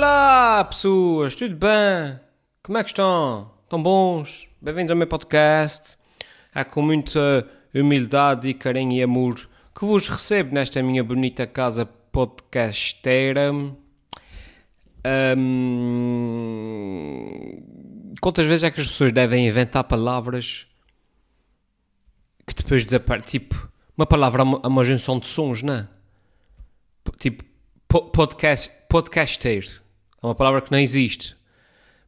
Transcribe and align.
Olá, 0.00 0.64
pessoas, 0.64 1.34
tudo 1.34 1.56
bem? 1.56 2.20
Como 2.62 2.78
é 2.78 2.84
que 2.84 2.90
estão? 2.90 3.50
Estão 3.64 3.82
bons? 3.82 4.46
Bem-vindos 4.62 4.92
ao 4.92 4.96
meu 4.96 5.08
podcast. 5.08 5.98
É 6.54 6.62
com 6.62 6.82
muita 6.82 7.44
humildade 7.74 8.48
e 8.48 8.54
carinho 8.54 8.92
e 8.92 9.02
amor 9.02 9.34
que 9.76 9.84
vos 9.84 10.06
recebo 10.06 10.54
nesta 10.54 10.80
minha 10.84 11.02
bonita 11.02 11.48
casa 11.48 11.84
podcasteira. 11.84 13.52
Hum, 15.36 15.74
quantas 18.20 18.46
vezes 18.46 18.62
é 18.62 18.70
que 18.70 18.80
as 18.80 18.86
pessoas 18.86 19.10
devem 19.10 19.48
inventar 19.48 19.82
palavras 19.82 20.68
que 22.46 22.54
depois 22.54 22.84
desaparecem? 22.84 23.40
Tipo, 23.40 23.68
uma 23.96 24.06
palavra 24.06 24.44
é 24.44 24.68
uma 24.68 24.84
junção 24.84 25.18
de 25.18 25.26
sons, 25.26 25.64
não 25.64 25.74
é? 25.74 25.88
Tipo, 27.18 27.42
podcast, 27.88 28.70
podcasteiro. 28.88 29.87
É 30.22 30.26
uma 30.26 30.34
palavra 30.34 30.60
que 30.60 30.72
não 30.72 30.78
existe. 30.78 31.36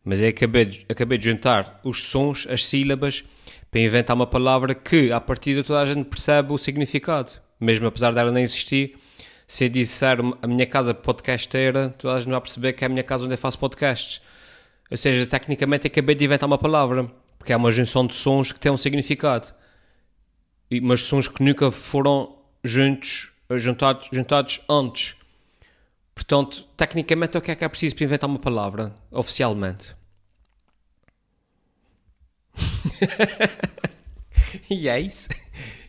Mas 0.05 0.21
eu 0.21 0.29
acabei 0.29 0.65
de, 0.65 0.87
acabei 0.89 1.19
de 1.19 1.27
juntar 1.27 1.81
os 1.85 2.05
sons, 2.05 2.47
as 2.49 2.65
sílabas, 2.65 3.25
para 3.71 3.81
inventar 3.81 4.17
uma 4.17 4.27
palavra 4.27 4.75
que, 4.75 5.13
a 5.13 5.21
partir 5.21 5.55
de 5.55 5.63
toda 5.63 5.81
a 5.81 5.85
gente 5.85 6.05
percebe 6.05 6.53
o 6.53 6.59
significado. 6.59 7.31
Mesmo 7.61 7.87
apesar 7.87 8.13
dela 8.13 8.33
não 8.33 8.41
existir, 8.41 8.97
se 9.47 9.65
eu 9.65 9.69
disser 9.69 10.19
a 10.43 10.47
minha 10.47 10.67
casa 10.67 10.95
podcasteira, 10.95 11.95
toda 11.99 12.15
a 12.15 12.19
gente 12.19 12.31
vai 12.31 12.41
perceber 12.41 12.73
que 12.73 12.85
é 12.85 12.87
a 12.87 12.89
minha 12.89 13.03
casa 13.03 13.25
onde 13.25 13.35
eu 13.35 13.39
faço 13.39 13.59
podcasts. 13.59 14.21
Ou 14.91 14.97
seja, 14.97 15.27
tecnicamente 15.27 15.87
acabei 15.87 16.15
de 16.15 16.25
inventar 16.25 16.47
uma 16.47 16.59
palavra, 16.59 17.07
porque 17.39 17.53
é 17.53 17.57
uma 17.57 17.71
junção 17.71 18.07
de 18.07 18.15
sons 18.15 18.51
que 18.53 18.59
tem 18.59 18.73
um 18.73 18.77
significado. 18.77 19.49
E, 20.71 20.81
mas 20.81 21.03
sons 21.03 21.29
que 21.29 21.43
nunca 21.43 21.71
foram 21.71 22.37
juntos, 22.65 23.31
juntados, 23.57 24.09
juntados 24.13 24.61
antes. 24.69 25.17
Portanto, 26.21 26.67
tecnicamente, 26.77 27.39
o 27.39 27.41
que 27.41 27.51
é 27.51 27.55
que 27.55 27.65
é 27.65 27.69
preciso 27.69 27.97
para 27.97 28.05
inventar 28.05 28.29
uma 28.29 28.39
palavra, 28.39 28.95
oficialmente? 29.11 29.97
e 34.69 34.87
é 34.87 35.01
isso. 35.01 35.31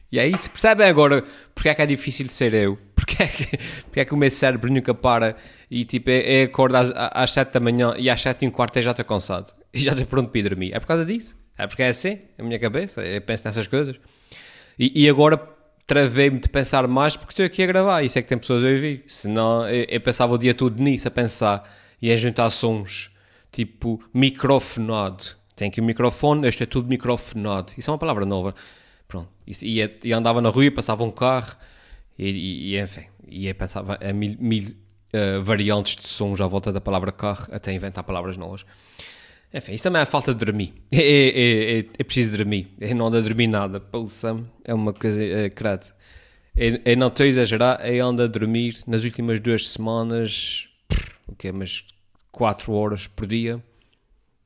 E 0.09 0.17
é 0.17 0.25
isso. 0.25 0.49
Percebem 0.49 0.87
agora 0.87 1.25
porque 1.53 1.67
é 1.67 1.75
que 1.75 1.81
é 1.81 1.85
difícil 1.85 2.29
ser 2.29 2.53
eu? 2.53 2.79
Porque 2.95 3.21
é 3.21 3.27
que, 3.27 3.45
porque 3.83 3.99
é 3.99 4.05
que 4.05 4.13
o 4.13 4.17
meu 4.17 4.31
cérebro 4.31 4.71
nunca 4.71 4.93
para 4.93 5.35
e 5.69 5.83
tipo, 5.83 6.09
é, 6.09 6.41
é 6.41 6.43
acordo 6.43 6.77
às, 6.77 6.93
às 6.95 7.33
7 7.33 7.51
da 7.51 7.59
manhã 7.59 7.93
e 7.97 8.09
às 8.09 8.21
7 8.21 8.45
e 8.45 8.47
um 8.47 8.51
quarto 8.51 8.77
eu 8.77 8.83
já 8.83 8.91
estou 8.91 9.03
cansado. 9.03 9.51
E 9.73 9.81
já 9.81 9.91
estou 9.91 10.07
pronto 10.07 10.29
para 10.29 10.39
ir 10.39 10.43
dormir. 10.43 10.73
É 10.73 10.79
por 10.79 10.87
causa 10.87 11.05
disso. 11.05 11.37
É 11.57 11.67
porque 11.67 11.83
é 11.83 11.89
assim, 11.89 12.19
a 12.39 12.43
minha 12.43 12.57
cabeça. 12.57 13.01
Eu 13.01 13.21
penso 13.21 13.43
nessas 13.43 13.67
coisas. 13.67 13.99
E, 14.79 15.03
e 15.03 15.09
agora 15.09 15.37
travei-me 15.91 16.39
de 16.39 16.47
pensar 16.47 16.87
mais 16.87 17.17
porque 17.17 17.33
estou 17.33 17.45
aqui 17.45 17.61
a 17.61 17.67
gravar. 17.67 18.01
Isso 18.01 18.17
é 18.17 18.21
que 18.21 18.29
tem 18.29 18.37
pessoas 18.37 18.63
a 18.63 18.67
ouvir. 18.67 19.03
Senão 19.07 19.67
eu, 19.67 19.85
eu 19.89 19.99
pensava 19.99 20.33
o 20.33 20.37
dia 20.37 20.53
todo 20.53 20.81
nisso, 20.81 21.05
a 21.05 21.11
pensar 21.11 21.69
e 22.01 22.09
a 22.09 22.15
juntar 22.15 22.49
sons. 22.49 23.11
Tipo, 23.51 24.01
microfonado. 24.13 25.25
Tem 25.53 25.67
aqui 25.67 25.81
o 25.81 25.83
microfone, 25.83 26.47
este 26.47 26.63
é 26.63 26.65
tudo 26.65 26.87
microfonado. 26.87 27.73
Isso 27.77 27.89
é 27.89 27.91
uma 27.91 27.97
palavra 27.97 28.25
nova. 28.25 28.55
Pronto. 29.05 29.27
E, 29.45 29.81
e, 29.81 29.99
e 30.05 30.13
andava 30.13 30.39
na 30.39 30.47
rua, 30.47 30.71
passava 30.71 31.03
um 31.03 31.11
carro 31.11 31.57
e, 32.17 32.73
e 32.73 32.79
enfim. 32.79 33.07
E 33.27 33.53
pensava 33.53 33.99
a 34.01 34.13
mil, 34.13 34.37
mil 34.39 34.63
uh, 34.63 35.43
variantes 35.43 35.97
de 35.97 36.07
sons 36.07 36.39
à 36.39 36.47
volta 36.47 36.71
da 36.71 36.79
palavra 36.79 37.11
carro 37.11 37.49
até 37.51 37.73
inventar 37.73 38.05
palavras 38.05 38.37
novas. 38.37 38.63
Enfim, 39.53 39.73
isso 39.73 39.83
também 39.83 40.01
é 40.01 40.05
falta 40.05 40.33
de 40.33 40.45
dormir. 40.45 40.73
É, 40.91 40.97
é, 40.97 41.79
é, 41.79 41.85
é 41.99 42.03
preciso 42.03 42.35
dormir. 42.35 42.69
Eu 42.79 42.95
não 42.95 43.07
ando 43.07 43.17
a 43.17 43.21
dormir 43.21 43.47
nada. 43.47 43.79
Poxa, 43.79 44.37
é 44.63 44.73
uma 44.73 44.93
coisa 44.93 45.21
é, 45.23 45.49
credo. 45.49 45.85
Eu, 46.55 46.79
eu 46.85 46.97
não 46.97 47.07
estou 47.07 47.25
a 47.25 47.27
exagerar, 47.27 47.85
eu 47.87 48.05
ando 48.05 48.23
a 48.23 48.27
dormir 48.27 48.77
nas 48.85 49.03
últimas 49.03 49.39
duas 49.39 49.69
semanas, 49.69 50.67
o 51.27 51.35
que 51.35 51.47
é, 51.47 51.51
mas 51.51 51.85
4 52.31 52.71
horas 52.73 53.07
por 53.07 53.25
dia. 53.25 53.61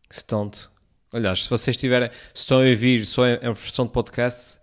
Se 0.10 0.26
tanto. 0.26 0.72
Aliás, 1.12 1.44
se 1.44 1.50
vocês 1.50 1.78
tiverem, 1.78 2.10
se 2.34 2.42
estão 2.42 2.60
a 2.60 2.66
ouvir 2.66 3.06
só 3.06 3.26
em, 3.28 3.36
em 3.36 3.54
versão 3.54 3.86
de 3.86 3.92
podcast, 3.92 4.60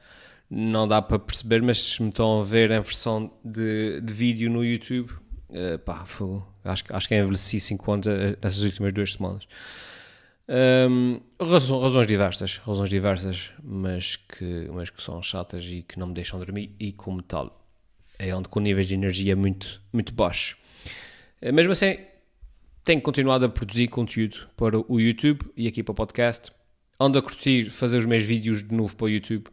não 0.50 0.86
dá 0.86 1.00
para 1.00 1.18
perceber, 1.18 1.62
mas 1.62 1.82
se 1.82 2.02
me 2.02 2.10
estão 2.10 2.40
a 2.40 2.44
ver 2.44 2.70
em 2.70 2.80
versão 2.80 3.32
de, 3.44 4.00
de 4.00 4.12
vídeo 4.12 4.50
no 4.50 4.64
YouTube, 4.64 5.10
uh, 5.50 5.78
pá, 5.84 6.04
foi, 6.04 6.42
acho, 6.64 6.84
acho 6.90 7.08
que 7.08 7.14
envelheci 7.16 7.58
5 7.58 7.92
anos 7.92 8.06
eh, 8.06 8.36
nessas 8.42 8.62
últimas 8.62 8.92
duas 8.92 9.14
semanas. 9.14 9.48
Um, 10.48 11.20
razões, 11.40 11.82
razões, 11.82 12.06
diversas, 12.06 12.56
razões 12.58 12.90
diversas, 12.90 13.52
mas 13.62 14.16
que, 14.16 14.68
mas 14.72 14.90
que 14.90 15.02
são 15.02 15.22
chatas 15.22 15.64
e 15.64 15.82
que 15.82 15.98
não 15.98 16.08
me 16.08 16.14
deixam 16.14 16.38
dormir, 16.38 16.74
e 16.78 16.92
como 16.92 17.22
tal, 17.22 17.64
é 18.18 18.34
onde 18.34 18.48
com 18.48 18.60
níveis 18.60 18.88
de 18.88 18.94
energia 18.94 19.36
muito, 19.36 19.80
muito 19.92 20.12
baixos. 20.12 20.56
Eh, 21.40 21.52
mesmo 21.52 21.72
assim, 21.72 21.96
tenho 22.84 23.00
continuado 23.00 23.44
a 23.44 23.48
produzir 23.48 23.88
conteúdo 23.88 24.48
para 24.56 24.78
o 24.78 25.00
YouTube 25.00 25.44
e 25.56 25.68
aqui 25.68 25.82
para 25.82 25.92
o 25.92 25.94
podcast. 25.94 26.50
Ando 26.98 27.18
a 27.18 27.22
curtir 27.22 27.70
fazer 27.70 27.98
os 27.98 28.06
meus 28.06 28.24
vídeos 28.24 28.62
de 28.62 28.74
novo 28.74 28.94
para 28.96 29.06
o 29.06 29.08
YouTube. 29.08 29.46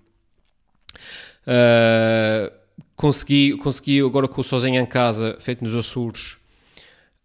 Uh, 1.45 2.51
consegui, 2.95 3.55
consegui 3.57 4.01
agora 4.01 4.27
com 4.27 4.41
o 4.41 4.43
Sozinho 4.43 4.79
em 4.79 4.85
Casa, 4.85 5.37
feito 5.39 5.63
nos 5.63 5.75
Açores. 5.75 6.37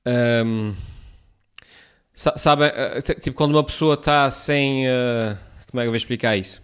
Um, 0.07 0.75
Sabe, 2.15 2.67
eh, 2.67 3.01
tipo, 3.21 3.37
quando 3.37 3.51
uma 3.51 3.65
pessoa 3.65 3.95
está 3.95 4.31
sem. 4.31 4.87
Uh, 4.87 5.37
como 5.69 5.81
é 5.81 5.83
que 5.83 5.89
eu 5.89 5.91
vou 5.91 5.97
explicar 5.97 6.37
isso? 6.37 6.63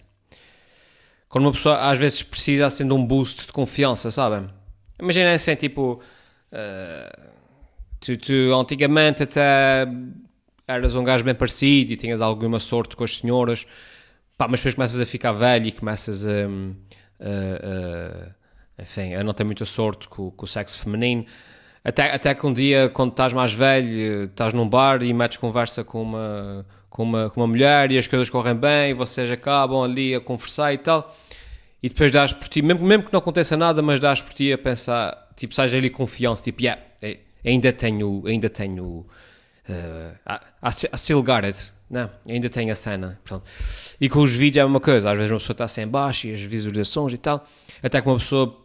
Quando 1.29 1.45
uma 1.45 1.53
pessoa 1.53 1.91
às 1.91 1.99
vezes 1.99 2.23
precisa 2.23 2.67
assim 2.67 2.87
de 2.87 2.93
um 2.93 3.05
boost 3.05 3.47
de 3.47 3.53
confiança, 3.53 4.13
sabe? 4.13 4.49
Imagina 5.01 5.33
assim, 5.33 5.57
tipo. 5.57 6.01
Uh, 6.53 7.31
tu, 7.99 8.17
tu, 8.17 8.33
antigamente 8.55 9.25
até 9.25 9.89
eras 10.69 10.95
um 10.95 11.03
gajo 11.03 11.25
bem 11.25 11.35
parecido 11.35 11.93
e 11.93 11.97
tinhas 11.97 12.21
alguma 12.21 12.61
sorte 12.61 12.95
com 12.95 13.03
as 13.03 13.17
senhoras, 13.17 13.67
pá, 14.39 14.47
mas 14.47 14.61
depois 14.61 14.75
começas 14.77 15.01
a 15.01 15.07
ficar 15.07 15.33
velho 15.33 15.67
e 15.67 15.73
começas 15.73 16.29
a. 16.29 16.31
a 17.21 18.41
enfim, 18.81 19.15
a 19.15 19.23
não 19.25 19.35
ter 19.35 19.45
muita 19.45 19.67
sorte 19.67 20.09
com, 20.09 20.31
com 20.31 20.45
o 20.45 20.49
sexo 20.49 20.79
feminino. 20.79 21.27
Até, 21.83 22.15
até 22.15 22.35
que 22.35 22.47
um 22.47 22.53
dia, 22.53 22.91
quando 22.91 23.11
estás 23.11 23.33
mais 23.33 23.53
velho, 23.53 24.25
estás 24.25 24.53
num 24.53 24.69
bar 24.69 25.03
e 25.03 25.13
metes 25.15 25.39
conversa 25.39 25.83
com 25.83 26.03
uma, 26.03 26.67
com 26.91 27.03
uma, 27.03 27.31
com 27.31 27.41
uma 27.41 27.47
mulher 27.47 27.91
e 27.91 27.97
as 27.97 28.07
coisas 28.07 28.29
correm 28.29 28.55
bem 28.55 28.91
e 28.91 28.95
vocês 28.95 29.31
acabam 29.31 29.83
ali 29.83 30.15
a 30.15 30.21
conversar 30.21 30.75
e 30.75 30.79
tal. 30.79 31.17
E 31.83 31.89
depois 31.89 32.13
dás 32.13 32.35
por 32.35 32.49
ti, 32.49 32.61
mesmo, 32.61 32.87
mesmo 32.87 33.05
que 33.05 33.13
não 33.13 33.21
aconteça 33.21 33.57
nada, 33.57 33.81
mas 33.81 33.99
dás 33.99 34.21
por 34.21 34.35
ti 34.35 34.53
a 34.53 34.59
pensar, 34.59 35.31
tipo, 35.35 35.55
seja 35.55 35.79
ali 35.79 35.89
confiança, 35.89 36.43
tipo, 36.43 36.61
yeah, 36.61 36.81
é, 37.01 37.17
ainda 37.43 37.73
tenho, 37.73 38.23
ainda 38.27 38.51
tenho, 38.51 39.07
uh, 39.67 40.35
I, 40.63 40.99
still 40.99 41.23
got 41.23 41.45
it, 41.45 41.73
não, 41.89 42.11
ainda 42.29 42.51
tenho 42.51 42.71
a 42.71 42.75
cena. 42.75 43.19
E 43.99 44.11
com 44.11 44.21
os 44.21 44.35
vídeos 44.35 44.59
é 44.59 44.61
a 44.61 44.65
mesma 44.67 44.81
coisa, 44.81 45.11
às 45.11 45.17
vezes 45.17 45.31
uma 45.33 45.39
pessoa 45.39 45.55
está 45.55 45.65
assim 45.65 45.87
baixo 45.87 46.27
e 46.27 46.35
as 46.35 46.43
visualizações 46.43 47.15
e 47.15 47.19
tal, 47.19 47.47
até 47.83 48.03
que 48.03 48.07
uma 48.07 48.19
pessoa 48.19 48.60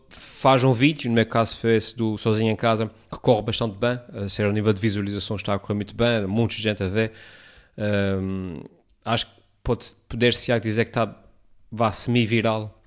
faz 0.46 0.64
um 0.64 0.72
vídeo, 0.72 1.10
no 1.10 1.16
meu 1.16 1.26
caso 1.26 1.58
foi 1.58 1.76
esse 1.76 1.98
do 1.98 2.20
Sozinho 2.20 2.52
em 2.52 2.56
Casa, 2.56 2.92
que 3.12 3.18
corre 3.18 3.42
bastante 3.42 3.80
bem, 3.80 4.00
a 4.14 4.30
ser 4.30 4.46
a 4.46 4.52
nível 4.52 4.72
de 4.72 4.80
visualização 4.80 5.36
está 5.38 5.56
a 5.56 5.58
correr 5.58 5.74
muito 5.74 5.96
bem, 5.96 6.28
muita 6.28 6.54
gente 6.54 6.84
a 6.84 6.88
ver. 6.88 7.14
Um, 7.76 8.62
acho 9.04 9.26
que 9.26 9.32
pode, 9.64 9.88
poder-se 10.08 10.60
dizer 10.60 10.86
que 10.86 10.92
está 10.92 11.20
vá 11.72 11.92
semi-viral 11.92 12.80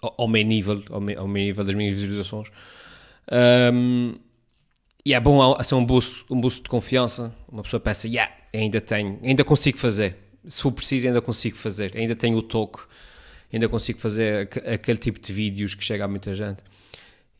ao, 0.00 0.14
ao 0.16 0.28
meu 0.28 0.44
nível, 0.44 0.80
ao 0.90 1.00
meu, 1.00 1.18
ao 1.18 1.26
meu, 1.26 1.42
nível 1.42 1.64
das 1.64 1.74
minhas 1.74 1.92
visualizações. 1.94 2.52
Um, 3.72 4.14
e 5.04 5.12
é 5.12 5.18
bom 5.18 5.60
ser 5.64 5.74
um 5.74 5.84
boost, 5.84 6.24
um 6.30 6.40
boost 6.40 6.62
de 6.62 6.68
confiança. 6.68 7.34
Uma 7.50 7.64
pessoa 7.64 7.80
pensa, 7.80 8.06
yeah, 8.06 8.32
ainda 8.54 8.80
tenho, 8.80 9.18
ainda 9.24 9.42
consigo 9.42 9.76
fazer. 9.76 10.16
Se 10.46 10.62
for 10.62 10.70
preciso, 10.70 11.08
ainda 11.08 11.20
consigo 11.20 11.56
fazer. 11.56 11.96
Ainda 11.96 12.14
tenho 12.14 12.38
o 12.38 12.42
toque 12.42 12.78
ainda 13.52 13.68
consigo 13.68 13.98
fazer 13.98 14.48
aquele 14.72 14.98
tipo 14.98 15.18
de 15.18 15.32
vídeos 15.32 15.74
que 15.74 15.84
chega 15.84 16.04
a 16.04 16.08
muita 16.08 16.34
gente. 16.34 16.62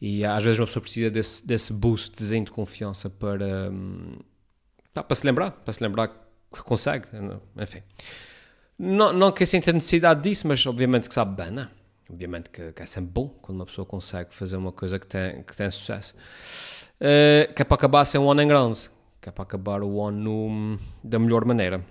E 0.00 0.24
às 0.24 0.42
vezes 0.42 0.58
uma 0.58 0.66
pessoa 0.66 0.82
precisa 0.82 1.10
desse, 1.10 1.46
desse 1.46 1.72
boostzinho 1.72 2.44
de 2.44 2.50
confiança 2.50 3.10
para, 3.10 3.70
hum, 3.70 4.18
para 4.94 5.14
se 5.14 5.26
lembrar, 5.26 5.50
para 5.50 5.72
se 5.72 5.82
lembrar 5.82 6.08
que 6.08 6.62
consegue, 6.62 7.06
enfim. 7.58 7.82
Não, 8.78 9.12
não 9.12 9.30
que 9.30 9.42
eu 9.42 9.46
sinta 9.46 9.72
necessidade 9.72 10.22
disso, 10.22 10.48
mas 10.48 10.64
obviamente 10.64 11.06
que 11.06 11.14
sabe 11.14 11.36
bem, 11.36 11.50
não 11.50 11.62
é? 11.64 11.68
Obviamente 12.10 12.50
que, 12.50 12.72
que, 12.72 12.82
é 12.82 12.86
sempre 12.86 13.10
bom 13.12 13.28
quando 13.28 13.58
uma 13.58 13.66
pessoa 13.66 13.86
consegue 13.86 14.34
fazer 14.34 14.56
uma 14.56 14.72
coisa 14.72 14.98
que 14.98 15.06
tem, 15.06 15.42
que 15.42 15.54
tem 15.54 15.70
sucesso. 15.70 16.16
Uh, 16.96 17.52
que 17.54 17.62
é 17.62 17.64
para 17.64 17.74
acabar 17.74 18.04
sem 18.04 18.20
ano 18.20 18.42
em 18.42 18.48
grande, 18.48 18.90
que 19.20 19.28
é 19.28 19.32
para 19.32 19.42
acabar 19.42 19.82
o 19.82 20.02
ano 20.02 20.78
da 21.04 21.18
melhor 21.18 21.44
maneira. 21.44 21.84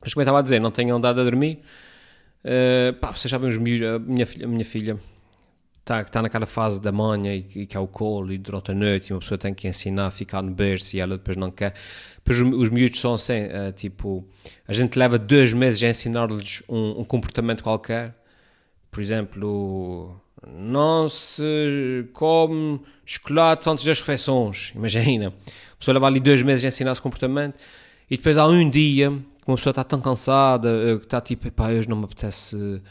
Mas 0.00 0.12
como 0.12 0.20
eu 0.20 0.24
estava 0.24 0.38
a 0.38 0.42
dizer, 0.42 0.60
não 0.60 0.70
tenho 0.70 0.94
andado 0.94 1.20
a 1.20 1.24
dormir, 1.24 1.62
Uh, 2.44 2.92
pá, 2.94 3.12
vocês 3.12 3.30
sabem 3.30 3.48
os 3.48 3.56
miúdos, 3.56 3.88
a 3.88 3.98
minha 4.00 4.26
filha, 4.26 4.46
a 4.46 4.48
minha 4.48 4.64
filha 4.64 4.98
está 5.82 6.02
tá 6.04 6.22
naquela 6.22 6.46
fase 6.46 6.80
da 6.80 6.90
manhã 6.90 7.34
e, 7.34 7.46
e 7.54 7.66
que 7.66 7.76
é 7.76 7.80
o 7.80 7.86
colo 7.86 8.32
e 8.32 8.38
durante 8.38 8.70
a 8.70 8.74
noite 8.74 9.10
e 9.10 9.12
uma 9.12 9.20
pessoa 9.20 9.38
tem 9.38 9.52
que 9.52 9.68
ensinar 9.68 10.06
a 10.06 10.10
ficar 10.10 10.42
no 10.42 10.50
berço 10.50 10.96
e 10.96 11.00
ela 11.00 11.16
depois 11.16 11.36
não 11.36 11.50
quer. 11.50 11.74
Depois 12.16 12.40
os, 12.40 12.60
os 12.60 12.68
miúdos 12.68 12.98
são 13.00 13.14
assim, 13.14 13.44
uh, 13.46 13.72
tipo, 13.74 14.26
a 14.66 14.72
gente 14.72 14.98
leva 14.98 15.18
dois 15.18 15.52
meses 15.52 15.82
a 15.82 15.88
ensinar-lhes 15.88 16.62
um, 16.68 17.00
um, 17.00 17.04
comportamento 17.04 17.62
qualquer, 17.62 18.14
por 18.90 19.00
exemplo, 19.00 20.20
não 20.46 21.08
se 21.08 22.08
come 22.12 22.80
chocolate 23.04 23.68
antes 23.68 23.84
das 23.84 24.00
refeições. 24.00 24.72
Imagina. 24.74 25.28
A 25.28 25.76
pessoa 25.78 25.94
leva 25.94 26.06
ali 26.06 26.20
dois 26.20 26.42
meses 26.42 26.64
a 26.64 26.68
ensinar 26.68 26.92
esse 26.92 27.02
comportamento 27.02 27.56
e 28.10 28.16
depois 28.16 28.36
há 28.38 28.46
um 28.46 28.68
dia 28.68 29.12
uma 29.46 29.56
pessoa 29.56 29.72
está 29.72 29.84
tão 29.84 30.00
cansada 30.00 30.68
eh, 30.68 30.98
que 30.98 31.04
está 31.04 31.20
tipo, 31.20 31.50
pá, 31.50 31.68
hoje 31.68 31.88
não 31.88 31.96
me 31.96 32.04
apetece. 32.04 32.82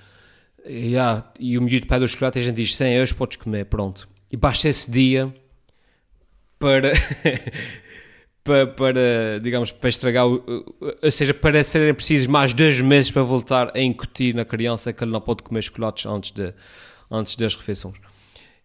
Yeah. 0.65 1.31
E 1.39 1.57
o 1.57 1.61
miúdo 1.61 1.87
pede 1.87 2.05
o 2.05 2.07
chocolate 2.07 2.39
e 2.39 2.41
a 2.41 2.45
gente 2.45 2.55
diz, 2.55 2.75
sim, 2.75 2.99
hoje 2.99 3.15
podes 3.15 3.37
comer, 3.37 3.65
pronto. 3.65 4.07
E 4.31 4.37
basta 4.37 4.67
esse 4.67 4.89
dia 4.89 5.33
para. 6.59 6.91
para, 8.43 8.67
para, 8.67 9.39
digamos, 9.41 9.71
para 9.71 9.89
estragar, 9.89 10.25
ou 10.25 11.11
seja, 11.11 11.33
para 11.33 11.63
serem 11.63 11.93
precisos 11.93 12.27
mais 12.27 12.53
dois 12.53 12.81
meses 12.81 13.11
para 13.11 13.21
voltar 13.21 13.71
a 13.75 13.79
incutir 13.79 14.33
na 14.33 14.43
criança 14.43 14.91
que 14.91 15.03
ele 15.03 15.11
não 15.11 15.21
pode 15.21 15.43
comer 15.43 15.61
chocolates 15.61 16.05
antes, 16.05 16.31
de, 16.31 16.53
antes 17.09 17.35
das 17.35 17.55
refeições. 17.55 17.97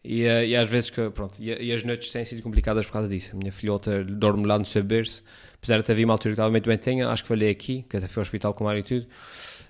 E, 0.06 0.24
eh, 0.24 0.46
e 0.46 0.56
às 0.56 0.70
vezes, 0.70 0.88
que, 0.88 1.10
pronto, 1.10 1.34
e, 1.40 1.50
e, 1.50 1.72
as 1.72 1.82
noites 1.82 2.12
têm 2.12 2.24
sido 2.24 2.40
complicadas 2.40 2.86
por 2.86 2.92
causa 2.92 3.08
disso. 3.08 3.34
A 3.34 3.38
minha 3.38 3.50
filhota 3.50 4.04
dorme 4.04 4.46
lá 4.46 4.56
no 4.56 4.64
seu 4.64 4.84
berço, 4.84 5.24
apesar 5.54 5.78
de 5.78 5.82
ter 5.82 5.92
havido 5.92 6.06
uma 6.06 6.14
altura 6.14 6.30
que 6.30 6.34
estava 6.34 6.50
meio 6.50 6.62
doentinha, 6.62 7.08
acho 7.08 7.24
que 7.24 7.28
falei 7.28 7.50
aqui, 7.50 7.84
que 7.88 7.96
até 7.96 8.06
foi 8.06 8.20
ao 8.20 8.22
hospital 8.22 8.54
com 8.54 8.64
o 8.64 8.76
e 8.76 8.82
tudo, 8.84 9.06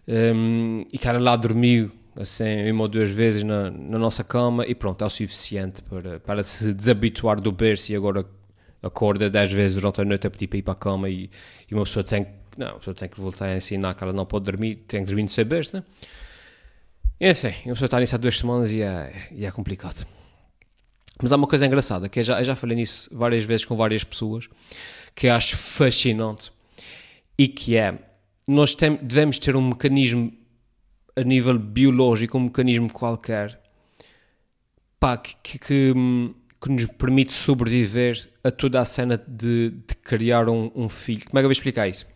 um, 0.06 0.84
e 0.92 0.98
que 0.98 1.08
ela 1.08 1.18
lá 1.18 1.36
dormiu, 1.36 1.90
assim, 2.14 2.70
uma 2.70 2.82
ou 2.82 2.88
duas 2.88 3.10
vezes 3.10 3.42
na, 3.42 3.70
na 3.70 3.98
nossa 3.98 4.22
cama, 4.22 4.66
e 4.66 4.74
pronto, 4.74 5.02
é 5.02 5.06
o 5.06 5.10
suficiente 5.10 5.82
para, 5.82 6.20
para 6.20 6.42
se 6.42 6.74
desabituar 6.74 7.40
do 7.40 7.50
berço 7.50 7.90
e 7.92 7.96
agora 7.96 8.26
acorda 8.82 9.30
10 9.30 9.52
vezes 9.52 9.74
durante 9.74 10.02
a 10.02 10.04
noite 10.04 10.26
a 10.26 10.30
pedir 10.30 10.48
para 10.48 10.58
ir 10.58 10.62
para 10.62 10.72
a 10.72 10.76
cama 10.76 11.08
e, 11.08 11.30
e 11.70 11.74
uma 11.74 11.84
pessoa 11.84 12.04
tem, 12.04 12.26
não, 12.58 12.68
uma 12.68 12.78
pessoa 12.78 12.94
tem 12.94 13.08
que 13.08 13.18
voltar 13.18 13.46
a 13.46 13.56
ensinar 13.56 13.94
que 13.94 14.04
ela 14.04 14.12
não 14.12 14.26
pode 14.26 14.44
dormir, 14.44 14.84
tem 14.86 15.00
que 15.00 15.06
dormir 15.06 15.22
no 15.22 15.30
seu 15.30 15.46
berço, 15.46 15.76
né? 15.76 15.84
Enfim, 17.18 17.54
uma 17.64 17.72
pessoa 17.72 17.86
está 17.86 17.98
nisso 17.98 18.14
há 18.14 18.18
duas 18.18 18.36
semanas 18.36 18.70
e 18.70 18.82
é, 18.82 19.28
e 19.32 19.46
é 19.46 19.50
complicado. 19.50 20.06
Mas 21.20 21.32
há 21.32 21.36
uma 21.36 21.46
coisa 21.46 21.66
engraçada, 21.66 22.08
que 22.08 22.20
eu 22.20 22.24
já, 22.24 22.40
eu 22.40 22.44
já 22.44 22.54
falei 22.54 22.76
nisso 22.76 23.08
várias 23.12 23.44
vezes 23.44 23.64
com 23.64 23.76
várias 23.76 24.04
pessoas, 24.04 24.48
que 25.14 25.28
eu 25.28 25.32
acho 25.32 25.56
fascinante, 25.56 26.52
e 27.38 27.48
que 27.48 27.76
é, 27.76 27.98
nós 28.46 28.74
tem, 28.74 28.96
devemos 28.96 29.38
ter 29.38 29.56
um 29.56 29.68
mecanismo 29.68 30.32
a 31.16 31.22
nível 31.22 31.58
biológico, 31.58 32.36
um 32.36 32.42
mecanismo 32.42 32.92
qualquer, 32.92 33.58
pá, 35.00 35.16
que, 35.16 35.36
que, 35.42 35.58
que, 35.58 35.94
que 36.60 36.68
nos 36.70 36.86
permite 36.86 37.32
sobreviver 37.32 38.28
a 38.44 38.50
toda 38.50 38.80
a 38.80 38.84
cena 38.84 39.16
de, 39.16 39.70
de 39.70 39.94
criar 40.02 40.48
um, 40.48 40.70
um, 40.74 40.88
filho. 40.88 41.24
Como 41.24 41.38
é 41.38 41.40
que 41.40 41.44
eu 41.44 41.48
vou 41.48 41.52
explicar 41.52 41.88
isso? 41.88 42.06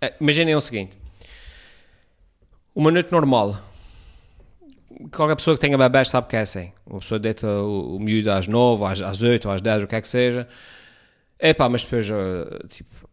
É, 0.00 0.14
imaginem 0.20 0.54
o 0.54 0.60
seguinte, 0.60 0.96
uma 2.74 2.90
noite 2.90 3.12
normal, 3.12 3.62
qualquer 5.10 5.36
pessoa 5.36 5.56
que 5.56 5.60
tenha 5.60 5.76
bebés 5.76 6.08
sabe 6.08 6.28
que 6.28 6.36
é 6.36 6.40
assim. 6.40 6.72
Uma 6.86 7.00
pessoa 7.00 7.18
deita 7.18 7.46
o, 7.46 7.96
o 7.96 8.00
miúdo 8.00 8.30
às 8.30 8.48
9, 8.48 8.84
às, 8.84 9.02
às 9.02 9.22
8, 9.22 9.50
às 9.50 9.60
10, 9.60 9.82
o 9.84 9.86
que 9.86 9.96
é 9.96 10.00
que 10.00 10.08
seja. 10.08 10.48
É 11.38 11.52
pá, 11.52 11.68
mas 11.68 11.84
depois, 11.84 12.10
uh, 12.10 12.66
tipo, 12.68 13.06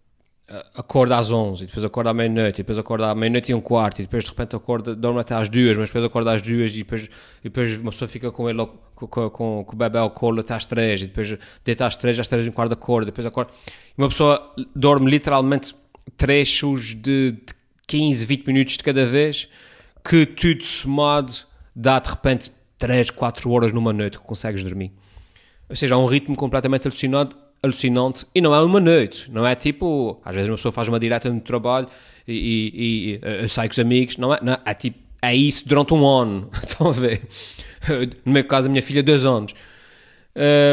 acorda 0.76 1.18
às 1.18 1.32
11, 1.32 1.64
e 1.64 1.68
depois 1.68 1.86
acorda 1.86 2.10
à 2.12 2.14
meia-noite, 2.14 2.58
depois 2.58 2.78
acorda 2.78 3.10
à 3.10 3.16
meia-noite 3.16 3.52
e 3.52 3.56
um 3.56 3.62
quarto, 3.62 4.00
e 4.00 4.04
depois 4.04 4.24
de 4.24 4.30
repente 4.30 4.56
acorda, 4.56 4.96
dorme 4.96 5.20
até 5.20 5.36
às 5.36 5.50
2, 5.50 5.78
mas 5.78 5.90
depois 5.90 6.06
acorda 6.06 6.34
às 6.34 6.42
2, 6.42 6.76
e 6.76 6.78
depois, 6.80 7.06
e 7.06 7.10
depois 7.44 7.76
uma 7.78 7.92
pessoa 7.92 8.08
fica 8.08 8.32
com 8.32 8.50
ele, 8.50 8.66
com, 8.96 9.08
com, 9.08 9.30
com, 9.30 9.66
o 9.68 9.76
bebê 9.76 9.98
ao 9.98 10.12
colo 10.12 10.40
até 10.40 10.54
às 10.54 10.66
3, 10.66 11.04
e 11.04 11.08
depois 11.08 11.38
deita 11.64 11.86
às 11.86 11.96
3, 11.96 12.20
às 12.20 12.28
3 12.28 12.46
e 12.46 12.50
um 12.50 12.52
quarto 12.52 12.74
acorda, 12.74 13.06
depois 13.08 13.26
acorda. 13.26 13.52
E 13.98 14.02
uma 14.02 14.10
pessoa 14.10 14.54
dorme 14.76 15.10
literalmente 15.10 15.76
trechos 16.18 16.94
de, 16.94 17.32
de 17.32 17.54
15, 17.88 18.26
20 18.26 18.48
minutos 18.48 18.78
de 18.78 18.84
cada 18.84 19.06
vez, 19.06 19.50
que 20.04 20.26
tudo 20.26 20.64
somado 20.64 21.34
dá 21.76 22.00
de 22.00 22.10
repente 22.10 22.52
3, 22.78 23.12
4 23.12 23.50
horas 23.50 23.72
numa 23.72 23.94
noite 23.94 24.20
que 24.20 24.24
consegues 24.26 24.64
dormir. 24.64 24.92
Ou 25.70 25.76
seja, 25.76 25.96
há 25.96 25.98
um 25.98 26.06
ritmo 26.06 26.36
completamente 26.36 26.88
alucinante, 26.88 27.36
alucinante 27.62 28.26
e 28.36 28.42
não 28.42 28.54
é 28.54 28.62
uma 28.62 28.80
noite, 28.80 29.32
não 29.32 29.48
é 29.48 29.56
tipo, 29.56 30.22
às 30.24 30.36
vezes 30.36 30.50
uma 30.50 30.58
pessoa 30.58 30.72
faz 30.72 30.88
uma 30.88 31.00
direta 31.00 31.30
no 31.30 31.40
trabalho 31.40 31.88
e, 32.28 32.34
e, 32.34 33.14
e 33.14 33.20
eh, 33.22 33.48
sai 33.48 33.68
com 33.68 33.72
os 33.72 33.80
amigos, 33.80 34.18
não 34.18 34.34
é, 34.34 34.40
não, 34.42 34.58
é 34.66 34.74
tipo, 34.74 35.00
é 35.22 35.34
isso 35.34 35.68
durante 35.68 35.94
um 35.94 36.06
ano, 36.06 36.50
estão 36.62 36.90
a 36.90 36.92
ver? 36.92 37.22
No 38.26 38.34
meu 38.34 38.46
caso, 38.46 38.68
a 38.68 38.70
minha 38.70 38.82
filha, 38.82 39.02
dois 39.02 39.26
anos. 39.26 39.54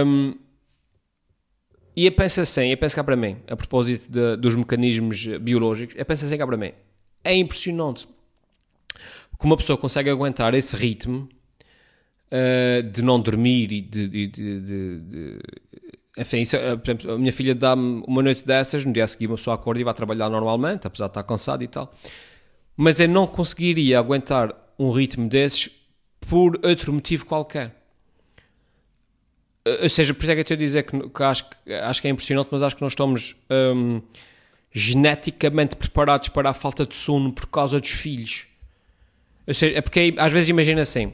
Um, 0.04 0.34
e 1.96 2.06
eu 2.06 2.12
penso 2.12 2.40
assim, 2.40 2.68
eu 2.68 2.76
penso 2.76 2.96
cá 2.96 3.04
para 3.04 3.16
mim, 3.16 3.36
a 3.48 3.56
propósito 3.56 4.10
de, 4.10 4.36
dos 4.36 4.56
mecanismos 4.56 5.26
biológicos, 5.40 5.94
eu 5.96 6.04
penso 6.04 6.24
assim 6.24 6.38
cá 6.38 6.46
para 6.46 6.56
mim, 6.56 6.72
é 7.22 7.34
impressionante 7.34 8.08
que 9.40 9.46
uma 9.46 9.56
pessoa 9.56 9.78
consegue 9.78 10.10
aguentar 10.10 10.52
esse 10.54 10.76
ritmo 10.76 11.28
uh, 12.30 12.82
de 12.82 13.02
não 13.02 13.18
dormir 13.20 13.72
e 13.72 13.80
de. 13.80 14.08
de, 14.08 14.26
de, 14.26 14.60
de 14.60 15.38
enfim, 16.18 16.42
isso, 16.42 16.56
uh, 16.56 16.78
por 16.78 16.90
exemplo, 16.90 17.12
a 17.12 17.18
minha 17.18 17.32
filha 17.32 17.54
dá-me 17.54 18.02
uma 18.06 18.22
noite 18.22 18.46
dessas, 18.46 18.84
no 18.84 18.92
dia 18.92 19.04
a 19.04 19.06
seguir 19.06 19.26
uma 19.26 19.36
pessoa 19.36 19.54
acorda 19.54 19.80
e 19.80 19.84
vai 19.84 19.94
trabalhar 19.94 20.28
normalmente, 20.28 20.86
apesar 20.86 21.06
de 21.06 21.12
estar 21.12 21.22
cansado 21.22 21.64
e 21.64 21.68
tal. 21.68 21.92
Mas 22.76 23.00
eu 23.00 23.08
não 23.08 23.26
conseguiria 23.26 23.98
aguentar 23.98 24.54
um 24.78 24.90
ritmo 24.90 25.28
desses 25.28 25.70
por 26.20 26.60
outro 26.62 26.92
motivo 26.92 27.24
qualquer. 27.24 27.74
Eh, 29.64 29.80
ou 29.82 29.88
seja, 29.88 30.12
por 30.14 30.22
isso 30.22 30.32
é 30.32 30.34
que 30.34 30.40
eu 30.40 30.42
estou 30.42 30.54
a 30.54 30.58
dizer 30.58 30.82
que, 30.82 31.08
que, 31.08 31.22
acho, 31.22 31.48
que 31.48 31.72
acho 31.72 32.02
que 32.02 32.08
é 32.08 32.10
impressionante, 32.10 32.48
mas 32.50 32.62
acho 32.62 32.76
que 32.76 32.82
nós 32.82 32.92
estamos 32.92 33.36
um, 33.50 34.02
geneticamente 34.72 35.76
preparados 35.76 36.28
para 36.28 36.50
a 36.50 36.54
falta 36.54 36.86
de 36.86 36.96
sono 36.96 37.32
por 37.32 37.46
causa 37.46 37.80
dos 37.80 37.90
filhos. 37.90 38.49
Seja, 39.52 39.78
é 39.78 39.80
porque 39.80 40.14
às 40.18 40.32
vezes 40.32 40.48
imagina 40.48 40.82
assim: 40.82 41.12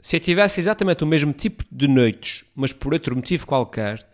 se 0.00 0.16
eu 0.16 0.20
tivesse 0.20 0.60
exatamente 0.60 1.04
o 1.04 1.06
mesmo 1.06 1.32
tipo 1.32 1.64
de 1.70 1.86
noites, 1.86 2.44
mas 2.54 2.72
por 2.72 2.92
outro 2.92 3.14
motivo 3.14 3.46
qualquer, 3.46 4.06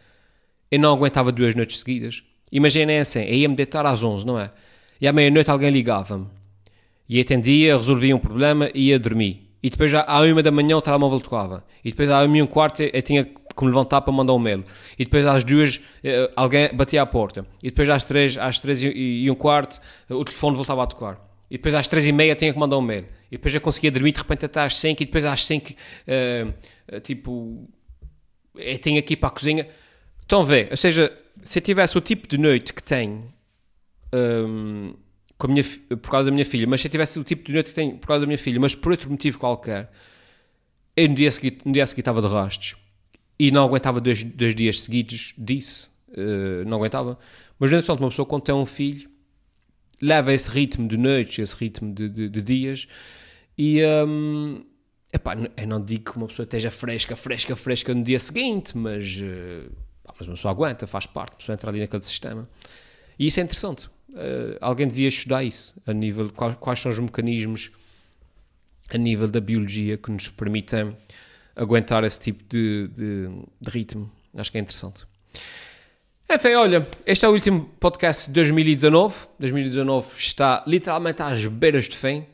eu 0.70 0.78
não 0.78 0.92
aguentava 0.92 1.30
duas 1.30 1.54
noites 1.54 1.78
seguidas. 1.78 2.22
Imaginem 2.50 2.98
assim: 2.98 3.20
eu 3.20 3.34
ia-me 3.34 3.54
deitar 3.54 3.86
às 3.86 4.02
11, 4.02 4.26
não 4.26 4.38
é? 4.38 4.50
E 5.00 5.06
à 5.06 5.12
meia-noite 5.12 5.50
alguém 5.50 5.70
ligava-me. 5.70 6.26
E 7.08 7.20
atendia, 7.20 7.76
resolvia 7.76 8.16
um 8.16 8.18
problema 8.18 8.70
e 8.74 8.88
ia 8.88 8.98
dormir. 8.98 9.48
E 9.62 9.70
depois 9.70 9.92
à 9.94 10.20
uma 10.20 10.42
da 10.42 10.50
manhã 10.50 10.76
o 10.76 10.82
telemóvel 10.82 11.20
tocava. 11.20 11.64
E 11.84 11.90
depois 11.90 12.10
à 12.10 12.22
uma 12.22 12.36
e 12.36 12.42
um 12.42 12.46
quarto 12.46 12.82
eu 12.82 13.02
tinha 13.02 13.24
que 13.24 13.64
me 13.64 13.68
levantar 13.68 14.00
para 14.00 14.12
mandar 14.12 14.32
um 14.32 14.38
mail. 14.38 14.64
E 14.98 15.04
depois 15.04 15.26
às 15.26 15.44
duas 15.44 15.80
eh, 16.04 16.30
alguém 16.36 16.68
batia 16.74 17.02
à 17.02 17.06
porta. 17.06 17.46
E 17.62 17.70
depois 17.70 17.88
às 17.88 18.04
três, 18.04 18.36
às 18.36 18.58
três 18.58 18.82
e 18.82 19.28
um 19.30 19.34
quarto 19.34 19.80
o 20.10 20.24
telefone 20.24 20.56
voltava 20.56 20.82
a 20.82 20.86
tocar. 20.86 21.25
E 21.50 21.56
depois 21.56 21.74
às 21.74 21.86
três 21.86 22.06
e 22.06 22.12
meia 22.12 22.34
tinha 22.34 22.52
que 22.52 22.58
mandar 22.58 22.76
um 22.76 22.82
mail. 22.82 23.06
E 23.30 23.36
depois 23.36 23.52
já 23.52 23.60
conseguia 23.60 23.90
dormir 23.90 24.12
de 24.12 24.18
repente 24.18 24.44
até 24.44 24.60
às 24.60 24.76
5 24.76 25.02
e 25.02 25.06
depois 25.06 25.24
às 25.24 25.44
5, 25.44 25.72
uh, 25.72 27.00
tipo, 27.00 27.68
eu 28.56 28.78
tenho 28.78 28.98
aqui 28.98 29.16
para 29.16 29.28
a 29.28 29.32
cozinha. 29.32 29.66
Estão 30.20 30.40
a 30.40 30.44
ver? 30.44 30.68
Ou 30.70 30.76
seja, 30.76 31.16
se 31.42 31.58
eu 31.58 31.62
tivesse 31.62 31.96
o 31.96 32.00
tipo 32.00 32.26
de 32.26 32.36
noite 32.36 32.74
que 32.74 32.82
tenho 32.82 33.32
um, 34.12 34.94
com 35.38 35.46
a 35.46 35.50
minha, 35.50 35.64
por 36.02 36.10
causa 36.10 36.30
da 36.30 36.34
minha 36.34 36.44
filha, 36.44 36.66
mas 36.66 36.80
se 36.80 36.88
eu 36.88 36.90
tivesse 36.90 37.18
o 37.18 37.24
tipo 37.24 37.44
de 37.44 37.52
noite 37.52 37.68
que 37.68 37.74
tenho 37.74 37.96
por 37.96 38.08
causa 38.08 38.20
da 38.20 38.26
minha 38.26 38.38
filha, 38.38 38.58
mas 38.58 38.74
por 38.74 38.90
outro 38.90 39.10
motivo 39.10 39.38
qualquer, 39.38 39.90
eu 40.96 41.08
no 41.08 41.14
dia 41.14 41.30
seguinte, 41.30 41.58
no 41.64 41.72
dia 41.72 41.86
seguinte 41.86 42.02
estava 42.02 42.22
de 42.22 42.28
rastos 42.28 42.76
e 43.38 43.50
não 43.50 43.64
aguentava 43.64 44.00
dois, 44.00 44.22
dois 44.24 44.54
dias 44.54 44.80
seguidos 44.80 45.34
disso. 45.36 45.94
Uh, 46.08 46.64
não 46.66 46.78
aguentava. 46.78 47.18
Mas, 47.58 47.70
entretanto, 47.70 48.00
uma 48.00 48.08
pessoa 48.08 48.24
quando 48.24 48.42
tem 48.42 48.54
um 48.54 48.64
filho 48.64 49.10
leva 50.00 50.32
esse 50.32 50.50
ritmo 50.50 50.88
de 50.88 50.96
noites, 50.96 51.38
esse 51.38 51.56
ritmo 51.56 51.92
de, 51.92 52.08
de, 52.08 52.28
de 52.28 52.42
dias 52.42 52.86
e 53.56 53.80
um, 53.84 54.64
epá, 55.12 55.34
eu 55.56 55.66
não 55.66 55.82
digo 55.82 56.12
que 56.12 56.16
uma 56.16 56.26
pessoa 56.26 56.44
esteja 56.44 56.70
fresca, 56.70 57.16
fresca, 57.16 57.56
fresca 57.56 57.94
no 57.94 58.02
dia 58.02 58.18
seguinte, 58.18 58.76
mas, 58.76 59.16
uh, 59.16 59.72
mas 60.18 60.26
uma 60.26 60.34
pessoa 60.34 60.52
aguenta, 60.52 60.86
faz 60.86 61.06
parte, 61.06 61.32
uma 61.32 61.38
pessoa 61.38 61.54
entra 61.54 61.70
ali 61.70 61.80
naquele 61.80 62.02
sistema 62.02 62.48
e 63.18 63.26
isso 63.26 63.40
é 63.40 63.42
interessante. 63.42 63.86
Uh, 64.10 64.56
alguém 64.60 64.86
devia 64.86 65.08
estudar 65.08 65.42
isso, 65.42 65.74
a 65.86 65.92
nível 65.92 66.30
quais, 66.30 66.56
quais 66.56 66.80
são 66.80 66.90
os 66.90 66.98
mecanismos 66.98 67.70
a 68.92 68.98
nível 68.98 69.28
da 69.28 69.40
biologia 69.40 69.96
que 69.96 70.10
nos 70.10 70.28
permitem 70.28 70.96
aguentar 71.56 72.04
esse 72.04 72.20
tipo 72.20 72.44
de, 72.44 72.88
de, 72.88 73.28
de 73.60 73.70
ritmo. 73.70 74.10
Acho 74.34 74.52
que 74.52 74.58
é 74.58 74.60
interessante. 74.60 75.06
Enfim, 76.28 76.54
olha, 76.54 76.84
este 77.06 77.24
é 77.24 77.28
o 77.28 77.32
último 77.32 77.68
podcast 77.78 78.26
de 78.26 78.32
2019. 78.34 79.28
2019 79.38 80.08
está 80.18 80.64
literalmente 80.66 81.22
às 81.22 81.46
beiras 81.46 81.88
de 81.88 81.96
fim. 81.96 82.26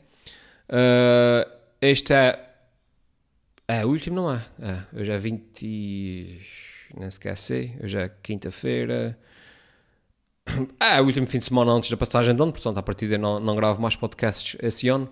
Uh, 0.67 1.47
este 1.79 2.11
é. 2.11 2.39
É, 3.67 3.85
o 3.85 3.89
último 3.89 4.15
não 4.15 4.33
é. 4.33 4.45
é 4.59 4.99
hoje 4.99 5.11
é 5.11 5.17
20. 5.19 6.41
Não 6.99 7.07
esquece. 7.07 7.71
Hoje 7.83 7.99
é 7.99 8.09
quinta-feira. 8.23 9.15
É, 10.79 10.99
o 10.99 11.05
último 11.05 11.27
fim 11.27 11.37
de 11.37 11.45
semana 11.45 11.71
antes 11.71 11.91
da 11.91 11.95
passagem 11.95 12.35
de 12.35 12.41
ano, 12.41 12.51
portanto, 12.51 12.79
a 12.79 12.83
partir 12.83 13.07
de 13.07 13.19
não, 13.19 13.39
não 13.39 13.55
gravo 13.55 13.79
mais 13.79 13.95
podcasts 13.95 14.57
esse 14.59 14.89
ano. 14.89 15.07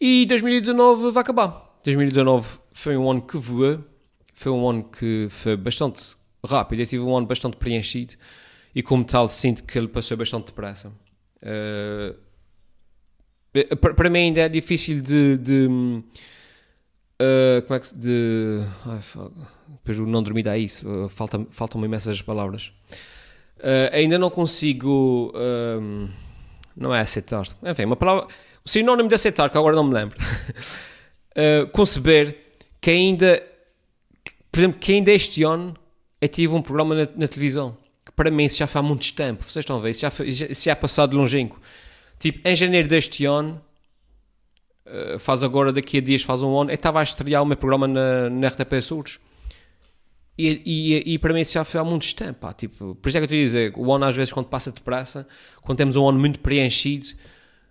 E 0.00 0.26
2019 0.26 1.10
vai 1.10 1.20
acabar. 1.20 1.76
2019 1.84 2.60
foi 2.72 2.96
um 2.96 3.10
ano 3.10 3.20
que 3.20 3.36
voa. 3.36 3.84
Foi 4.32 4.52
um 4.52 4.70
ano 4.70 4.84
que 4.84 5.26
foi 5.28 5.56
bastante 5.56 6.14
rápido. 6.46 6.80
Eu 6.80 6.86
tive 6.86 7.04
um 7.04 7.16
ano 7.16 7.26
bastante 7.26 7.56
preenchido 7.56 8.14
e, 8.74 8.82
como 8.82 9.04
tal, 9.04 9.28
sinto 9.28 9.64
que 9.64 9.78
ele 9.78 9.88
passou 9.88 10.16
bastante 10.16 10.46
depressa. 10.46 10.92
Uh, 11.42 12.14
para 13.78 14.08
mim, 14.08 14.18
ainda 14.20 14.40
é 14.40 14.48
difícil 14.48 15.02
de, 15.02 15.36
de, 15.36 15.68
Uh, 17.22 17.62
como 17.62 17.76
é 17.76 17.80
que 17.80 17.94
de 17.94 18.62
ai, 18.84 18.98
depois 19.68 20.00
o 20.00 20.06
não 20.06 20.24
dormir 20.24 20.42
dá 20.42 20.58
isso 20.58 21.08
falta, 21.08 21.46
faltam-me 21.50 21.86
imensas 21.86 22.20
palavras 22.20 22.72
uh, 23.58 23.92
ainda 23.92 24.18
não 24.18 24.28
consigo 24.28 25.32
um, 25.32 26.08
não 26.74 26.92
é 26.92 27.00
aceitar 27.00 27.46
enfim, 27.62 27.84
uma 27.84 27.94
palavra 27.94 28.26
o 28.64 28.68
sinónimo 28.68 29.08
de 29.08 29.14
aceitar 29.14 29.48
que 29.50 29.56
agora 29.56 29.76
não 29.76 29.84
me 29.84 29.94
lembro 29.94 30.18
conceber 31.70 32.36
que 32.80 32.90
ainda 32.90 33.40
por 34.50 34.58
exemplo, 34.58 34.80
que 34.80 34.92
ainda 34.92 35.12
este 35.12 35.44
ano 35.44 35.76
eu 36.22 36.28
tive 36.28 36.54
um 36.54 36.62
programa 36.62 36.94
na, 36.94 37.08
na 37.14 37.28
televisão 37.28 37.76
que 38.06 38.12
para 38.12 38.30
mim 38.30 38.44
isso 38.44 38.56
já 38.56 38.66
faz 38.66 38.84
muito 38.84 39.12
tempo 39.12 39.44
vocês 39.44 39.62
estão 39.62 39.76
a 39.76 39.80
ver, 39.80 39.90
isso 39.90 40.00
já, 40.00 40.12
isso 40.48 40.64
já 40.64 40.72
é 40.72 40.74
passado 40.74 41.16
longínquo 41.16 41.60
tipo, 42.18 42.40
em 42.48 42.56
janeiro 42.56 42.88
deste 42.88 43.26
ano 43.26 43.60
eh, 44.92 45.18
faz 45.18 45.42
agora, 45.42 45.72
daqui 45.72 45.98
a 45.98 46.00
dias, 46.00 46.22
faz 46.22 46.42
um 46.42 46.58
ano. 46.58 46.70
Eu 46.70 46.74
estava 46.74 47.00
a 47.00 47.02
estrear 47.02 47.42
o 47.42 47.46
meu 47.46 47.56
programa 47.56 47.88
na, 47.88 48.28
na 48.28 48.48
RTP 48.48 48.80
Surdos. 48.82 49.18
E, 50.36 50.62
e, 50.64 51.14
e, 51.14 51.18
para 51.18 51.32
mim 51.32 51.40
isso 51.40 51.52
já 51.52 51.64
foi 51.64 51.80
há 51.80 51.84
muito 51.84 52.14
tempo. 52.14 52.40
Pá, 52.40 52.52
tipo, 52.52 52.94
por 52.96 53.08
isso 53.08 53.18
é 53.18 53.26
que 53.26 53.32
eu 53.32 53.38
a 53.38 53.42
dizer: 53.42 53.72
o 53.76 53.92
ano 53.92 54.04
às 54.06 54.16
vezes, 54.16 54.32
quando 54.32 54.46
passa 54.46 54.72
depressa, 54.72 55.26
quando 55.62 55.78
temos 55.78 55.96
um 55.96 56.08
ano 56.08 56.18
muito 56.18 56.40
preenchido, 56.40 57.06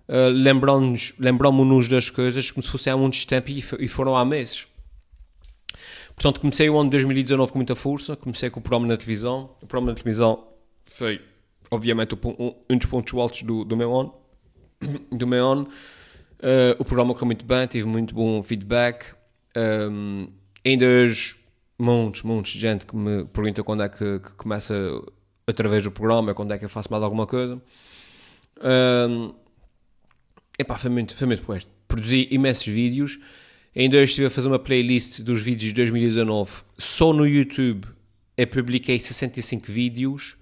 uh, 0.08 0.30
lembramos-nos 0.30 1.14
lembramos 1.20 1.88
das 1.88 2.10
coisas 2.10 2.50
como 2.52 2.64
se 2.64 2.70
fosse 2.70 2.90
há 2.90 2.98
muito 2.98 3.26
tempo 3.26 3.50
e, 3.50 3.64
e 3.80 3.88
foram 3.88 4.16
há 4.16 4.24
meses. 4.24 4.68
Portanto, 6.22 6.40
comecei 6.40 6.70
o 6.70 6.78
ano 6.78 6.88
de 6.88 6.98
2019 6.98 7.52
com 7.52 7.58
muita 7.58 7.76
força. 7.76 8.16
Comecei 8.16 8.48
com 8.52 8.60
o 8.60 8.62
programa 8.62 8.86
na 8.86 8.96
televisão. 8.96 9.56
O 9.60 9.66
programa 9.66 9.88
na 9.88 9.96
televisão 9.96 10.48
foi, 10.88 11.20
obviamente, 11.72 12.14
um, 12.14 12.78
dos 12.78 12.86
pontos 12.86 13.12
altos 13.18 13.42
do, 13.42 13.66
do 13.66 13.76
meu 13.76 14.00
ano. 14.00 14.14
Do 15.12 15.26
meu 15.26 15.52
ano. 15.52 15.68
Uh, 16.38 16.78
o 16.78 16.86
programa 16.86 17.14
correu 17.16 17.26
muito 17.26 17.44
bem, 17.44 17.66
tive 17.66 17.88
muito 17.88 18.14
bom 18.14 18.44
feedback. 18.44 19.16
Um, 19.58 20.28
ainda 20.64 20.86
hoje, 20.86 21.38
muitos, 21.80 22.22
muitos 22.22 22.52
de 22.52 22.60
gente 22.60 22.86
que 22.86 22.96
me 22.96 23.26
pergunta 23.26 23.64
quando 23.64 23.82
é 23.82 23.90
que, 23.90 24.20
que, 24.20 24.32
começa 24.36 24.76
através 25.48 25.84
do 25.84 25.92
programa, 25.92 26.36
quando 26.36 26.54
é 26.54 26.60
que 26.60 26.66
eu 26.66 26.70
faço 26.70 26.92
mais 26.92 27.04
alguma 27.04 27.26
coisa. 27.26 27.60
Um, 29.10 29.34
epá, 30.60 30.78
foi 30.78 30.92
muito, 30.92 31.16
foi 31.16 31.26
muito 31.26 31.42
porreiro. 31.42 31.68
Produzi 31.88 32.28
imensos 32.30 32.68
vídeos. 32.68 33.20
Ainda 33.76 33.98
hoje 33.98 34.06
estive 34.06 34.28
a 34.28 34.30
fazer 34.30 34.48
uma 34.48 34.60
playlist 34.60 35.22
dos 35.22 35.42
vídeos 35.42 35.70
de 35.70 35.76
2019. 35.76 36.52
Só 36.78 37.14
no 37.14 37.26
YouTube 37.26 37.88
eu 38.36 38.48
publiquei 38.48 39.00
65 39.00 39.72
vídeos, 39.72 40.36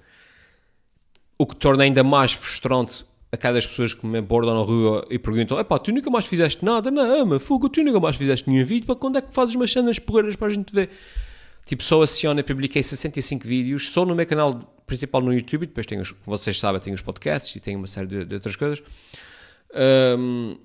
o 1.37 1.45
que 1.45 1.55
torna 1.55 1.83
ainda 1.83 2.03
mais 2.03 2.33
frustrante 2.33 3.05
aquelas 3.31 3.65
pessoas 3.67 3.93
que 3.93 4.05
me 4.05 4.17
abordam 4.17 4.55
na 4.55 4.63
rua 4.63 5.05
e 5.09 5.19
perguntam: 5.19 5.59
Epá, 5.59 5.77
tu 5.77 5.91
nunca 5.91 6.09
mais 6.09 6.25
fizeste 6.25 6.65
nada? 6.65 6.89
Não, 6.89 7.25
mas 7.25 7.43
fogo, 7.43 7.69
tu 7.69 7.83
nunca 7.83 7.99
mais 7.99 8.15
fizeste 8.15 8.49
nenhum 8.49 8.65
vídeo. 8.65 8.85
Para 8.85 8.95
quando 8.95 9.17
é 9.17 9.21
que 9.21 9.33
fazes 9.33 9.55
umas 9.55 9.71
cenas 9.71 9.99
porreiras 9.99 10.35
para 10.35 10.47
a 10.47 10.51
gente 10.51 10.73
ver? 10.73 10.89
Tipo, 11.65 11.83
só 11.83 12.01
eu 12.01 12.43
publiquei 12.43 12.81
65 12.81 13.47
vídeos, 13.47 13.89
só 13.89 14.03
no 14.03 14.15
meu 14.15 14.25
canal 14.25 14.75
principal 14.87 15.21
no 15.21 15.31
YouTube. 15.31 15.67
Depois 15.67 15.85
tenho, 15.85 16.01
os, 16.01 16.11
como 16.11 16.35
vocês 16.35 16.59
sabem, 16.59 16.81
tenho 16.81 16.95
os 16.95 17.01
podcasts 17.01 17.55
e 17.55 17.59
tenho 17.59 17.77
uma 17.77 17.85
série 17.85 18.07
de, 18.07 18.25
de 18.25 18.33
outras 18.33 18.55
coisas. 18.55 18.81
Um, 20.17 20.57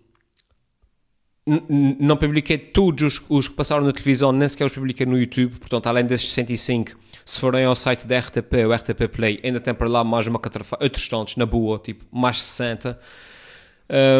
não 1.47 2.17
publiquei 2.17 2.57
todos 2.57 3.03
os, 3.19 3.27
os, 3.29 3.49
que 3.49 3.55
passaram 3.55 3.85
na 3.85 3.93
televisão, 3.93 4.33
nem 4.33 4.49
sequer 4.49 4.65
os 4.65 4.73
publiquei 4.73 5.05
no 5.05 5.19
YouTube. 5.19 5.59
Portanto, 5.59 5.87
além 5.87 6.05
desses 6.05 6.29
65, 6.31 6.97
se 7.25 7.39
forem 7.39 7.65
ao 7.65 7.75
site 7.75 8.07
da 8.07 8.19
RTP, 8.19 8.55
o 8.67 8.73
RTP 8.73 9.09
Play, 9.09 9.41
ainda 9.45 9.61
tem 9.61 9.75
para 9.75 9.89
lá 9.89 10.03
mais 10.03 10.27
uma 10.27 10.39
catrafa, 10.39 10.79
outros 10.81 11.07
tantos, 11.09 11.37
na 11.37 11.45
boa, 11.45 11.79
tipo, 11.79 12.05
mais 12.11 12.41
60. 12.41 12.99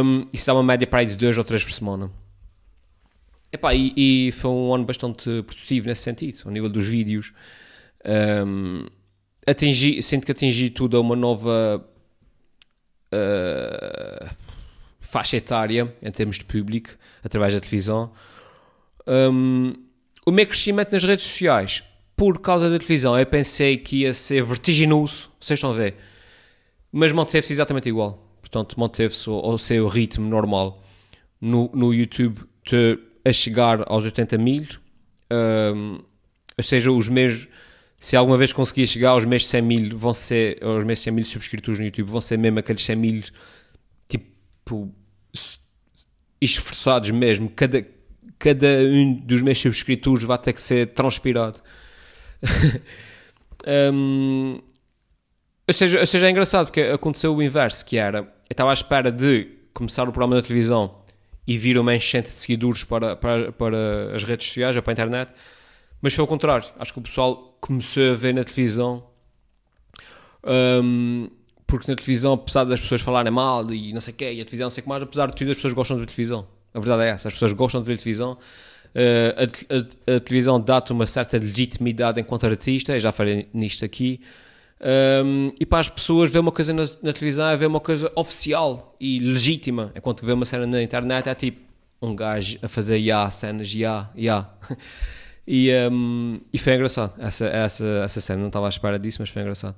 Um, 0.05 0.27
isso 0.33 0.47
dá 0.47 0.55
uma 0.55 0.63
média 0.63 0.87
para 0.87 1.01
aí 1.01 1.07
de 1.07 1.17
2 1.17 1.39
ou 1.39 1.45
3 1.45 1.65
por 1.65 1.73
semana. 1.73 2.11
Epá, 3.51 3.75
e, 3.75 3.93
e 3.97 4.33
foi 4.33 4.51
um 4.51 4.75
ano 4.75 4.85
bastante 4.85 5.43
produtivo 5.45 5.87
nesse 5.87 6.03
sentido, 6.03 6.43
ao 6.45 6.51
nível 6.51 6.69
dos 6.69 6.87
vídeos. 6.87 7.33
Um, 8.05 8.87
atingi, 9.47 10.03
sinto 10.03 10.27
que 10.27 10.33
atingi 10.33 10.71
tudo 10.71 10.97
a 10.97 11.01
uma 11.01 11.17
nova. 11.17 11.83
Uh, 13.13 14.14
faixa 15.05 15.37
etária 15.37 15.95
em 16.03 16.11
termos 16.11 16.39
de 16.39 16.45
público 16.45 16.91
através 17.23 17.55
da 17.55 17.61
televisão. 17.61 18.11
Um, 19.07 19.75
o 20.27 20.31
meu 20.31 20.47
crescimento 20.47 20.93
nas 20.93 21.05
redes 21.05 21.25
sociais, 21.25 21.85
por 22.17 22.41
causa 22.41 22.71
da 22.71 22.79
televisão, 22.79 23.19
eu 23.19 23.27
pensei 23.27 23.77
que 23.77 23.99
ia 23.99 24.15
ser 24.15 24.43
vertiginoso, 24.43 25.31
vocês 25.39 25.59
estão 25.59 25.71
a 25.71 25.75
ver, 25.75 25.97
mas 26.91 27.13
manteve-se 27.13 27.53
exatamente 27.53 27.89
igual. 27.89 28.25
Portanto, 28.41 28.79
manteve-se 28.79 29.29
ao 29.29 29.59
seu 29.59 29.87
ritmo 29.89 30.29
normal. 30.29 30.83
No, 31.41 31.71
no 31.75 31.93
YouTube, 31.93 32.41
a 33.25 33.33
chegar 33.33 33.83
aos 33.87 34.05
80 34.05 34.39
mil, 34.39 34.65
um, 35.75 36.01
ou 36.57 36.65
seja, 36.65 36.91
os 36.91 37.09
meus. 37.09 37.49
Se 37.99 38.17
alguma 38.17 38.37
vez 38.37 38.53
conseguir 38.53 38.87
chegar 38.87 39.11
aos 39.11 39.25
meus 39.25 39.47
100 39.47 39.63
mil, 39.63 39.99
vão 39.99 40.15
ser. 40.15 40.63
Aos 40.63 40.85
meus 40.85 41.01
100 41.01 41.13
mil 41.13 41.25
subscritores 41.25 41.79
no 41.81 41.87
YouTube, 41.87 42.09
vão 42.09 42.21
ser 42.21 42.39
mesmo 42.39 42.59
aqueles 42.59 42.85
100 42.85 42.97
mil, 42.97 43.23
tipo 44.65 44.95
esforçados 46.41 47.11
mesmo, 47.11 47.49
cada, 47.51 47.87
cada 48.39 48.67
um 48.67 49.15
dos 49.15 49.43
meus 49.43 49.59
subscritores 49.59 50.25
vai 50.25 50.39
ter 50.39 50.53
que 50.53 50.61
ser 50.61 50.89
transpirado. 50.89 51.61
um, 53.93 54.61
ou, 55.67 55.75
seja, 55.75 56.01
ou 56.01 56.07
seja, 56.07 56.27
é 56.27 56.31
engraçado 56.31 56.67
porque 56.67 56.81
aconteceu 56.83 57.35
o 57.35 57.43
inverso, 57.43 57.85
que 57.85 57.97
era, 57.97 58.19
eu 58.19 58.27
estava 58.51 58.71
à 58.71 58.75
espera 58.75 59.11
de 59.11 59.49
começar 59.73 60.03
o 60.09 60.13
programa 60.13 60.37
na 60.37 60.43
televisão 60.43 61.03
e 61.47 61.59
vir 61.59 61.79
uma 61.79 61.95
enchente 61.95 62.31
de 62.31 62.41
seguidores 62.41 62.85
para, 62.85 63.17
para, 63.17 63.53
para 63.53 64.15
as 64.15 64.25
redes 64.25 64.47
sociais 64.47 64.77
ou 64.77 64.83
para 64.83 64.93
a 64.93 64.95
internet, 64.95 65.33
mas 66.01 66.15
foi 66.15 66.25
o 66.25 66.27
contrário. 66.27 66.67
Acho 66.79 66.93
que 66.93 66.99
o 66.99 67.03
pessoal 67.03 67.57
começou 67.61 68.11
a 68.11 68.15
ver 68.15 68.35
na 68.35 68.45
televisão 68.45 69.07
um, 70.47 71.31
porque 71.75 71.91
na 71.91 71.97
televisão, 71.97 72.35
apesar 72.35 72.63
das 72.63 72.81
pessoas 72.81 73.01
falarem 73.01 73.33
mal 73.33 73.73
e 73.75 73.93
não 73.93 74.01
sei 74.01 74.15
o 74.15 74.17
quê, 74.17 74.33
e 74.33 74.41
a 74.41 74.45
televisão 74.45 74.67
não 74.67 74.71
sei 74.71 74.81
o 74.81 74.85
que 74.85 74.89
mais, 74.89 75.03
apesar 75.03 75.27
de 75.27 75.35
tudo, 75.35 75.51
as 75.51 75.57
pessoas 75.57 75.73
gostam 75.73 75.97
de 75.97 76.03
ver 76.03 76.07
televisão. 76.07 76.47
A 76.73 76.79
verdade 76.79 77.03
é 77.03 77.09
essa, 77.09 77.27
as 77.27 77.35
pessoas 77.35 77.53
gostam 77.53 77.83
de 77.83 77.87
ver 77.89 77.99
televisão. 77.99 78.39
Uh, 78.95 80.07
a, 80.07 80.13
a, 80.13 80.17
a, 80.17 80.21
televisão 80.21 80.61
dá-te 80.61 80.93
uma 80.93 81.05
certa 81.05 81.37
legitimidade 81.37 82.21
enquanto 82.21 82.47
artista, 82.47 82.99
já 83.01 83.11
falei 83.11 83.49
nisto 83.53 83.85
aqui. 83.85 84.21
Um, 85.25 85.53
e 85.59 85.67
para 85.67 85.81
as 85.81 85.89
pessoas 85.89 86.31
ver 86.31 86.39
uma 86.39 86.53
coisa 86.53 86.73
na, 86.73 86.85
na, 87.03 87.13
televisão 87.13 87.49
é 87.49 87.57
ver 87.57 87.67
uma 87.67 87.81
coisa 87.81 88.13
oficial 88.15 88.95
e 89.01 89.19
legítima, 89.19 89.91
enquanto 89.97 90.25
ver 90.25 90.35
uma 90.35 90.45
cena 90.45 90.69
na 90.69 90.81
internet 90.81 91.29
é 91.29 91.35
tipo 91.35 91.59
um 92.01 92.15
gajo 92.15 92.57
a 92.63 92.69
fazer 92.69 92.99
ya, 92.99 93.29
cenas, 93.31 93.75
ya, 93.75 94.11
ya. 94.17 94.49
E, 95.47 95.73
um, 95.91 96.41
e 96.53 96.59
foi 96.59 96.75
engraçado, 96.75 97.21
essa, 97.21 97.47
essa, 97.47 97.85
essa 98.05 98.21
cena, 98.21 98.41
não 98.41 98.47
estava 98.47 98.67
à 98.67 98.69
espera 98.69 98.97
disso, 98.97 99.19
mas 99.21 99.29
foi 99.29 99.43
engraçado. 99.43 99.75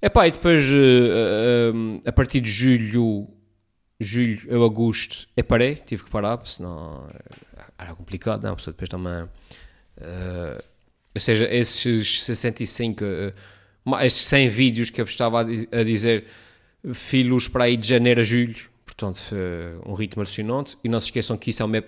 Epá, 0.00 0.28
e 0.28 0.30
depois, 0.30 0.64
uh, 0.70 0.76
uh, 0.76 2.00
a 2.06 2.12
partir 2.12 2.40
de 2.40 2.50
julho, 2.50 3.28
julho 3.98 4.58
ou 4.58 4.64
agosto, 4.64 5.28
eu 5.36 5.42
parei, 5.42 5.74
tive 5.74 6.04
que 6.04 6.10
parar, 6.10 6.40
senão 6.46 7.08
era 7.76 7.94
complicado, 7.94 8.42
não, 8.42 8.52
a 8.52 8.56
pessoa 8.56 8.72
depois 8.72 8.88
também... 8.88 9.24
Uh, 9.96 10.62
ou 11.14 11.20
seja, 11.20 11.48
esses 11.52 12.22
65, 12.22 13.04
uh, 13.04 13.96
esses 14.02 14.20
100 14.26 14.48
vídeos 14.50 14.90
que 14.90 15.00
eu 15.00 15.04
estava 15.04 15.40
a, 15.40 15.82
dizer, 15.82 16.26
filos 16.94 17.48
para 17.48 17.64
aí 17.64 17.76
de 17.76 17.88
janeiro 17.88 18.20
a 18.20 18.24
julho, 18.24 18.54
portanto, 18.84 19.20
um 19.84 19.94
ritmo 19.94 20.22
alucinante, 20.22 20.78
e 20.84 20.88
não 20.88 21.00
se 21.00 21.06
esqueçam 21.06 21.36
que 21.36 21.50
isso 21.50 21.62
é 21.62 21.66
uma 21.66 21.82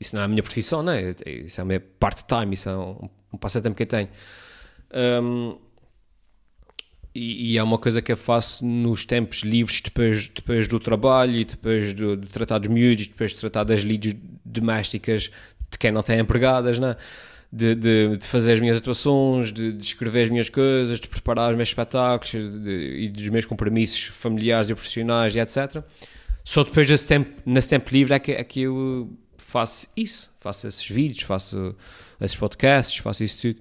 isso 0.00 0.14
não 0.14 0.22
é 0.22 0.24
a 0.26 0.28
minha 0.28 0.42
profissão, 0.42 0.82
não 0.82 0.92
é? 0.92 1.14
Isso 1.26 1.60
é 1.60 1.62
a 1.62 1.64
minha 1.64 1.80
part-time, 1.80 2.54
isso 2.54 2.68
é 2.68 2.76
um, 2.76 3.08
um 3.32 3.38
passatempo 3.38 3.74
que 3.74 3.82
eu 3.82 3.86
tenho. 3.86 4.08
Um, 4.94 5.58
e, 7.18 7.52
e, 7.52 7.58
é 7.58 7.62
uma 7.62 7.78
coisa 7.78 8.00
que 8.00 8.12
eu 8.12 8.16
faço 8.16 8.64
nos 8.64 9.04
tempos 9.04 9.40
livres, 9.40 9.80
depois, 9.80 10.28
depois 10.28 10.68
do 10.68 10.78
trabalho 10.78 11.36
e 11.36 11.44
depois 11.44 11.94
de, 11.94 12.16
de 12.16 12.26
tratar 12.28 12.58
dos 12.58 12.68
miúdos, 12.68 13.06
depois 13.06 13.32
de 13.32 13.38
tratar 13.38 13.64
das 13.64 13.80
lides 13.80 14.14
domésticas 14.44 15.30
de 15.70 15.78
quem 15.78 15.90
não 15.90 16.02
tem 16.02 16.18
empregadas, 16.18 16.78
né? 16.78 16.96
de, 17.52 17.74
de, 17.74 18.16
de 18.18 18.28
fazer 18.28 18.52
as 18.52 18.60
minhas 18.60 18.76
atuações, 18.76 19.52
de, 19.52 19.72
de, 19.72 19.84
escrever 19.84 20.24
as 20.24 20.30
minhas 20.30 20.48
coisas, 20.48 21.00
de 21.00 21.08
preparar 21.08 21.50
os 21.50 21.56
meus 21.56 21.70
espetáculos 21.70 22.34
e 22.34 23.08
dos 23.08 23.28
meus 23.30 23.44
compromissos 23.44 24.04
familiares 24.04 24.70
e 24.70 24.74
profissionais 24.74 25.34
e 25.34 25.40
etc. 25.40 25.82
Só 26.44 26.62
depois 26.62 26.86
desse 26.86 27.06
tempo, 27.06 27.30
nesse 27.44 27.68
tempo 27.68 27.90
livre 27.92 28.14
é 28.14 28.18
que, 28.18 28.32
é 28.32 28.44
que 28.44 28.60
eu 28.62 29.10
faço 29.38 29.88
isso, 29.96 30.30
faço 30.40 30.66
esses 30.66 30.86
vídeos, 30.86 31.22
faço 31.22 31.74
esses 32.20 32.36
podcasts, 32.36 32.98
faço 32.98 33.24
isso 33.24 33.38
tudo. 33.40 33.60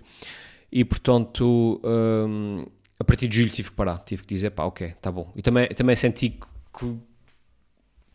E 0.72 0.84
portanto, 0.84 1.82
hum, 1.84 2.66
a 3.00 3.04
partir 3.04 3.27
de 3.27 3.38
julho 3.38 3.50
tive 3.50 3.70
que 3.70 3.75
parar, 3.75 4.00
tive 4.00 4.24
que 4.24 4.34
dizer, 4.34 4.51
pá, 4.51 4.63
ok, 4.63 4.94
tá 5.01 5.12
bom. 5.12 5.32
E 5.36 5.42
também, 5.42 5.68
também 5.70 5.96
senti 5.96 6.30
que, 6.30 6.96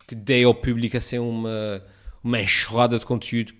que 0.06 0.14
dei 0.14 0.44
ao 0.44 0.54
público 0.54 0.96
assim 0.96 1.18
uma, 1.18 1.82
uma 2.22 2.40
enxurrada 2.40 2.98
de 2.98 3.06
conteúdo 3.06 3.54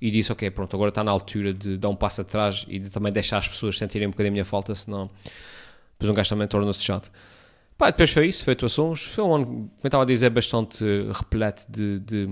e 0.00 0.10
disse, 0.10 0.30
ok, 0.30 0.50
pronto, 0.50 0.74
agora 0.76 0.90
está 0.90 1.02
na 1.02 1.10
altura 1.10 1.52
de 1.52 1.76
dar 1.76 1.88
um 1.88 1.96
passo 1.96 2.20
atrás 2.20 2.64
e 2.68 2.78
de 2.78 2.90
também 2.90 3.12
deixar 3.12 3.38
as 3.38 3.48
pessoas 3.48 3.76
sentirem 3.78 4.06
um 4.06 4.10
bocadinho 4.10 4.32
a 4.32 4.34
minha 4.34 4.44
falta, 4.44 4.74
senão 4.74 5.10
depois 5.92 6.10
um 6.10 6.14
gajo 6.14 6.30
também 6.30 6.46
torna-se 6.46 6.82
chato. 6.82 7.10
Pá, 7.76 7.90
depois 7.90 8.10
foi 8.10 8.26
isso, 8.26 8.44
foi 8.44 8.52
atuações, 8.54 9.02
foi 9.02 9.24
um 9.24 9.34
ano, 9.34 9.46
como 9.46 9.70
eu 9.82 9.88
estava 9.88 10.02
a 10.02 10.06
dizer, 10.06 10.30
bastante 10.30 10.84
repleto 11.12 11.64
de, 11.70 12.00
de, 12.00 12.26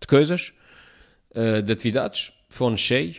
de 0.00 0.06
coisas. 0.06 0.52
uh, 1.34 1.62
de 1.62 1.72
atividades, 1.72 2.32
foi 2.48 2.68
ano 2.68 2.78
cheio. 2.78 3.16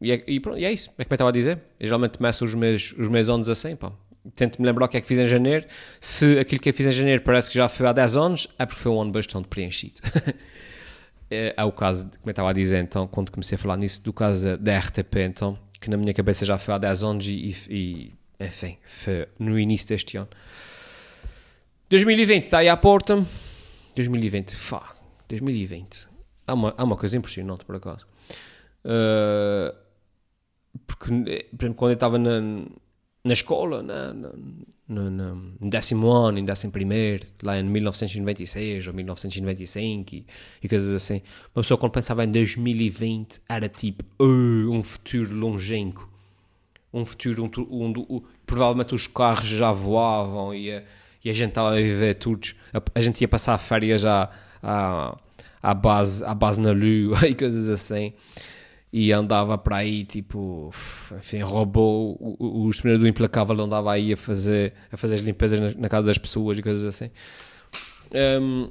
E 0.00 0.12
é, 0.12 0.24
e, 0.26 0.38
pronto, 0.38 0.58
e 0.58 0.64
é 0.64 0.72
isso, 0.72 0.90
é 0.96 1.04
como 1.04 1.12
eu 1.12 1.14
estava 1.14 1.30
a 1.30 1.32
dizer. 1.32 1.58
Eu 1.78 1.86
geralmente 1.86 2.18
começo 2.18 2.44
os 2.44 2.54
meus, 2.54 2.92
os 2.92 3.08
meus 3.08 3.28
anos 3.28 3.48
assim, 3.48 3.74
pá. 3.76 3.92
Tento-me 4.36 4.66
lembrar 4.66 4.86
o 4.86 4.88
que 4.88 4.96
é 4.96 5.00
que 5.00 5.06
fiz 5.06 5.18
em 5.18 5.26
janeiro. 5.26 5.66
Se 6.00 6.38
aquilo 6.38 6.60
que 6.60 6.68
eu 6.68 6.74
fiz 6.74 6.86
em 6.86 6.90
janeiro 6.90 7.22
parece 7.22 7.50
que 7.50 7.56
já 7.56 7.68
foi 7.68 7.86
há 7.86 7.92
10 7.92 8.16
anos, 8.16 8.48
é 8.58 8.66
porque 8.66 8.80
foi 8.80 8.92
um 8.92 9.00
ano 9.00 9.10
bastante 9.10 9.48
preenchido. 9.48 10.00
é, 11.30 11.54
é, 11.56 11.64
o 11.64 11.72
caso, 11.72 12.04
como 12.04 12.20
eu 12.26 12.30
estava 12.30 12.50
a 12.50 12.52
dizer, 12.52 12.82
então, 12.82 13.06
quando 13.06 13.30
comecei 13.30 13.56
a 13.56 13.58
falar 13.58 13.76
nisso, 13.76 14.02
do 14.02 14.12
caso 14.12 14.56
da 14.58 14.78
RTP, 14.78 15.16
então, 15.20 15.58
que 15.80 15.88
na 15.88 15.96
minha 15.96 16.12
cabeça 16.12 16.44
já 16.44 16.58
foi 16.58 16.74
há 16.74 16.78
10 16.78 17.04
anos 17.04 17.26
e, 17.26 17.56
e 17.70 18.12
enfim, 18.38 18.78
foi 18.84 19.26
no 19.38 19.58
início 19.58 19.88
deste 19.88 20.16
ano. 20.16 20.28
2020 21.88 22.44
está 22.44 22.58
aí 22.58 22.68
à 22.68 22.76
porta. 22.76 23.24
2020, 23.96 24.54
fá, 24.54 24.94
2020. 25.28 26.06
Há 26.46 26.54
uma, 26.54 26.74
há 26.76 26.84
uma 26.84 26.96
coisa 26.96 27.16
impressionante, 27.16 27.64
por 27.64 27.76
acaso. 27.76 28.06
Uh, 28.84 29.87
porque, 30.86 31.46
por 31.56 31.64
exemplo, 31.64 31.74
quando 31.74 31.90
eu 31.90 31.94
estava 31.94 32.18
na, 32.18 32.40
na 33.24 33.32
escola, 33.32 33.82
na, 33.82 34.12
na, 34.12 34.30
no, 34.88 35.10
no 35.10 35.70
décimo 35.70 36.10
ano, 36.10 36.38
em 36.38 36.44
décimo 36.44 36.72
primeiro, 36.72 37.26
lá 37.42 37.58
em 37.58 37.62
1996 37.62 38.86
ou 38.86 38.94
1995 38.94 40.14
e, 40.14 40.26
e 40.62 40.68
coisas 40.68 40.92
assim, 40.94 41.20
uma 41.54 41.62
pessoa 41.62 41.78
quando 41.78 41.92
pensava 41.92 42.24
em 42.24 42.32
2020 42.32 43.42
era 43.48 43.68
tipo 43.68 44.04
uh, 44.18 44.70
um 44.70 44.82
futuro 44.82 45.34
longínquo, 45.34 46.08
um 46.92 47.04
futuro 47.04 47.50
onde, 47.70 48.04
provavelmente 48.46 48.94
os 48.94 49.06
carros 49.06 49.48
já 49.48 49.70
voavam 49.72 50.54
e 50.54 50.72
a, 50.72 50.82
e 51.22 51.28
a 51.28 51.32
gente 51.34 51.50
estava 51.50 51.72
a 51.72 51.76
viver 51.76 52.14
tudo, 52.14 52.48
a, 52.72 52.82
a 52.94 53.00
gente 53.00 53.20
ia 53.20 53.28
passar 53.28 53.58
férias 53.58 54.06
à, 54.06 54.30
à, 54.62 55.18
à, 55.62 55.74
base, 55.74 56.24
à 56.24 56.34
base 56.34 56.60
na 56.60 56.72
lua 56.72 57.18
e 57.28 57.34
coisas 57.34 57.68
assim 57.68 58.14
e 58.92 59.12
andava 59.12 59.58
para 59.58 59.76
aí, 59.76 60.04
tipo, 60.04 60.70
enfim, 61.18 61.40
roubou 61.40 62.16
o, 62.18 62.68
o 62.68 62.98
do 62.98 63.06
implacável, 63.06 63.60
andava 63.60 63.92
aí 63.92 64.12
a 64.12 64.16
fazer, 64.16 64.72
a 64.90 64.96
fazer 64.96 65.16
as 65.16 65.20
limpezas 65.20 65.60
na, 65.60 65.82
na 65.82 65.88
casa 65.88 66.06
das 66.06 66.18
pessoas 66.18 66.58
e 66.58 66.62
coisas 66.62 66.84
assim. 66.84 67.10
Um, 68.40 68.70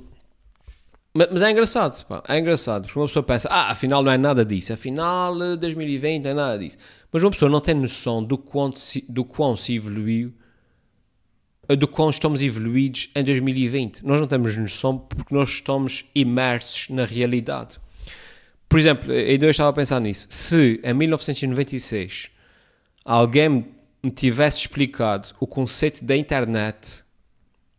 mas 1.13 1.41
é 1.41 1.49
engraçado, 1.49 2.05
pá, 2.05 2.23
é 2.27 2.37
engraçado, 2.37 2.85
porque 2.85 2.99
uma 2.99 3.07
pessoa 3.07 3.23
pensa, 3.23 3.49
ah, 3.49 3.71
afinal 3.71 4.03
não 4.03 4.11
é 4.11 4.17
nada 4.19 4.45
disso, 4.45 4.71
afinal 4.71 5.35
2020 5.57 6.23
não 6.23 6.31
é 6.31 6.33
nada 6.33 6.59
disso. 6.59 6.77
Mas 7.11 7.23
uma 7.23 7.31
pessoa 7.31 7.49
não 7.49 7.59
tem 7.59 7.73
noção 7.73 8.23
do 8.23 8.37
quão 8.37 8.75
se, 8.75 9.03
do 9.09 9.25
quão 9.25 9.55
se 9.55 9.75
evoluiu, 9.75 10.33
do 11.75 11.87
quão 11.87 12.09
estamos 12.09 12.41
evoluídos 12.41 13.09
em 13.15 13.23
2020. 13.23 14.05
Nós 14.05 14.19
não 14.19 14.27
temos 14.27 14.55
noção 14.57 14.97
porque 14.97 15.33
nós 15.33 15.49
estamos 15.49 16.05
imersos 16.13 16.89
na 16.89 17.03
realidade. 17.03 17.79
Por 18.69 18.79
exemplo, 18.79 19.11
ainda 19.11 19.45
eu 19.45 19.49
estava 19.49 19.69
a 19.69 19.73
pensar 19.73 19.99
nisso. 19.99 20.27
Se 20.29 20.79
em 20.83 20.93
1996 20.93 22.29
alguém 23.05 23.65
me 24.03 24.11
tivesse 24.11 24.59
explicado 24.59 25.29
o 25.39 25.47
conceito 25.47 26.03
da 26.03 26.15
internet, 26.15 27.03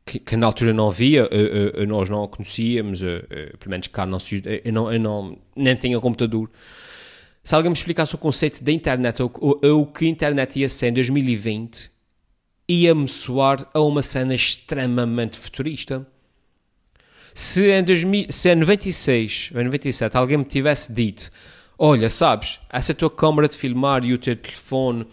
que, 0.05 0.19
que 0.19 0.37
na 0.37 0.47
altura 0.47 0.73
não 0.73 0.89
havia, 0.89 1.25
uh, 1.25 1.83
uh, 1.83 1.87
nós 1.87 2.09
não 2.09 2.25
a 2.25 2.29
conhecíamos, 2.29 3.03
uh, 3.03 3.05
pelo 3.59 3.71
menos 3.71 3.89
cá 3.89 4.07
não, 4.07 4.19
eu 4.65 4.73
não, 4.73 4.93
eu 4.93 4.99
não 5.01 5.39
nem 5.55 5.77
tinha 5.77 6.01
computador. 6.01 6.51
Se 7.45 7.55
alguém 7.55 7.71
me 7.71 7.77
explicasse 7.77 8.15
o 8.15 8.19
conceito 8.19 8.63
da 8.63 8.73
internet 8.73 9.23
ou, 9.23 9.31
ou 9.41 9.83
o 9.83 9.87
que 9.87 10.07
a 10.07 10.09
internet 10.09 10.59
ia 10.59 10.69
ser 10.69 10.89
em 10.89 10.93
2020, 10.93 11.91
ia-me 12.69 13.09
soar 13.09 13.67
a 13.73 13.81
uma 13.81 14.03
cena 14.03 14.35
extremamente 14.35 15.39
futurista 15.39 16.07
se 17.35 17.71
em, 17.71 17.83
2000, 17.83 18.27
se 18.31 18.51
em 18.51 18.57
96 18.57 19.51
ou 19.55 19.65
97 19.65 20.17
alguém 20.17 20.39
me 20.39 20.45
tivesse 20.45 20.93
dito: 20.93 21.31
Olha, 21.79 22.11
sabes, 22.11 22.59
essa 22.69 22.93
tua 22.93 23.11
câmara 23.11 23.49
de 23.49 23.57
filmar 23.57 24.05
e 24.05 24.13
o 24.13 24.19
teu 24.19 24.35
telefone 24.35 25.07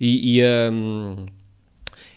e, 0.00 0.38
e, 0.38 0.42
um, 0.70 1.26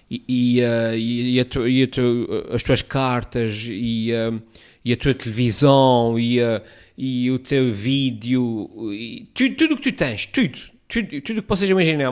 e, 0.10 0.24
e, 0.28 0.62
uh, 0.62 0.96
e, 0.96 1.40
a 1.40 1.46
tu, 1.46 1.68
e 1.68 1.88
tu, 1.88 2.28
as 2.52 2.62
tuas 2.62 2.82
cartas 2.82 3.68
e, 3.70 4.12
uh, 4.12 4.42
e 4.84 4.94
a 4.94 4.98
tua 4.98 5.14
televisão 5.14 6.20
e, 6.20 6.40
uh, 6.40 6.62
e 6.98 7.32
o 7.32 7.40
teu 7.40 7.74
vídeo, 7.74 8.70
e 8.94 9.28
tudo, 9.34 9.56
tudo 9.56 9.74
o 9.74 9.78
que 9.78 9.92
tu 9.92 9.96
tens, 9.96 10.28
tudo, 10.28 10.58
tudo, 10.88 11.22
tudo 11.22 11.42
que 11.42 11.48
possas 11.48 11.70
imaginar, 11.70 12.12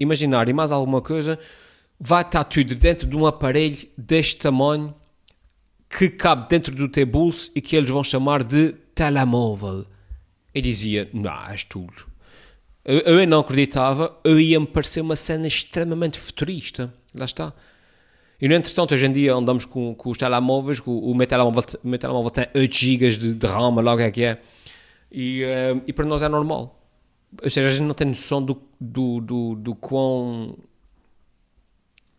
imaginar 0.00 0.48
e 0.48 0.52
mais 0.52 0.72
alguma 0.72 1.00
coisa, 1.00 1.38
vai 2.00 2.22
estar 2.22 2.44
tudo 2.44 2.74
dentro 2.74 3.06
de 3.06 3.16
um 3.16 3.26
aparelho 3.26 3.76
deste 3.96 4.36
tamanho 4.36 4.94
que 5.96 6.10
cabe 6.10 6.48
dentro 6.48 6.74
do 6.74 6.88
teu 6.88 7.06
bolso 7.06 7.50
e 7.54 7.60
que 7.60 7.76
eles 7.76 7.88
vão 7.88 8.02
chamar 8.02 8.42
de 8.42 8.72
telemóvel. 8.94 9.86
Eu 10.52 10.62
dizia, 10.62 11.08
não, 11.12 11.48
és 11.48 11.62
tudo. 11.62 12.06
Eu, 12.84 12.98
eu 13.00 13.26
não 13.26 13.40
acreditava, 13.40 14.18
eu 14.24 14.38
ia-me 14.38 14.66
parecer 14.66 15.00
uma 15.00 15.16
cena 15.16 15.46
extremamente 15.46 16.18
futurista. 16.18 16.92
Lá 17.14 17.24
está. 17.24 17.52
E 18.40 18.48
no 18.48 18.54
entretanto, 18.54 18.92
hoje 18.92 19.06
em 19.06 19.12
dia 19.12 19.34
andamos 19.34 19.64
com, 19.64 19.94
com 19.94 20.10
os 20.10 20.18
telemóveis, 20.18 20.80
com, 20.80 20.98
o 20.98 21.14
meu 21.14 21.26
telemóvel, 21.26 21.62
meu 21.84 21.98
telemóvel 21.98 22.30
tem 22.30 22.46
8 22.54 22.76
GB 22.76 23.10
de, 23.10 23.34
de 23.34 23.46
RAM, 23.46 23.70
logo 23.80 24.00
é 24.00 24.10
que 24.10 24.24
é. 24.24 24.42
E, 25.10 25.44
uh, 25.44 25.80
e 25.86 25.92
para 25.92 26.04
nós 26.04 26.22
é 26.22 26.28
normal. 26.28 26.80
Ou 27.42 27.50
seja, 27.50 27.68
a 27.68 27.70
gente 27.70 27.86
não 27.86 27.94
tem 27.94 28.08
noção 28.08 28.42
do, 28.44 28.60
do, 28.80 29.20
do, 29.20 29.54
do 29.54 29.74
quão 29.76 30.58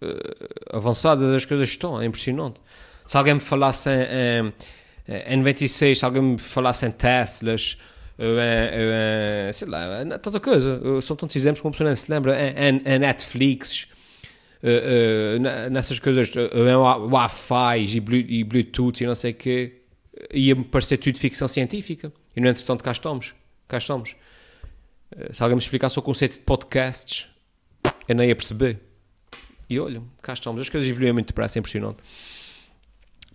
uh, 0.01 0.75
avançadas 0.75 1.33
as 1.33 1.43
coisas 1.43 1.69
estão. 1.69 2.01
É 2.01 2.05
impressionante. 2.05 2.59
Se 3.05 3.17
alguém 3.17 3.35
me 3.35 3.39
falasse 3.39 3.89
em, 3.89 4.53
em, 5.07 5.33
em 5.33 5.37
96, 5.37 5.99
se 5.99 6.05
alguém 6.05 6.21
me 6.21 6.37
falasse 6.37 6.85
em 6.85 6.91
Teslas, 6.91 7.77
em, 8.17 9.49
em, 9.49 9.53
sei 9.53 9.67
lá, 9.67 10.03
tanta 10.19 10.39
coisa, 10.39 10.79
são 11.01 11.15
tantos 11.15 11.35
exemplos 11.35 11.61
que 11.61 11.67
uma 11.67 11.71
pessoa 11.71 11.89
não 11.89 11.95
se 11.95 12.09
lembra, 12.11 12.37
em, 12.39 12.81
em 12.85 12.99
Netflix, 12.99 13.87
uh, 14.63 15.37
uh, 15.37 15.69
nessas 15.69 15.99
coisas, 15.99 16.31
em 16.35 16.75
Wi-Fi 16.75 17.97
e, 17.97 18.43
Bluetooth 18.43 19.03
e 19.03 19.07
não 19.07 19.15
sei 19.15 19.31
o 19.31 19.35
quê, 19.35 19.81
ia-me 20.33 20.63
parecer 20.63 20.97
tudo 20.97 21.19
ficção 21.19 21.47
científica. 21.47 22.11
E 22.35 22.41
no 22.41 22.47
entretanto, 22.47 22.83
cá 22.83 22.91
estamos. 22.91 23.33
Cá 23.67 23.77
estamos. 23.77 24.15
Se 25.31 25.41
alguém 25.41 25.55
me 25.55 25.61
explicasse 25.61 25.97
o 25.97 26.01
conceito 26.01 26.33
de 26.33 26.39
podcasts, 26.39 27.29
eu 28.07 28.15
nem 28.15 28.29
ia 28.29 28.35
perceber. 28.35 28.79
E 29.69 29.79
olha, 29.79 30.01
cá 30.21 30.33
estamos. 30.33 30.61
As 30.61 30.69
coisas 30.69 30.89
evoluem 30.89 31.13
muito 31.13 31.27
depressa, 31.27 31.57
é 31.57 31.59
impressionante. 31.59 31.97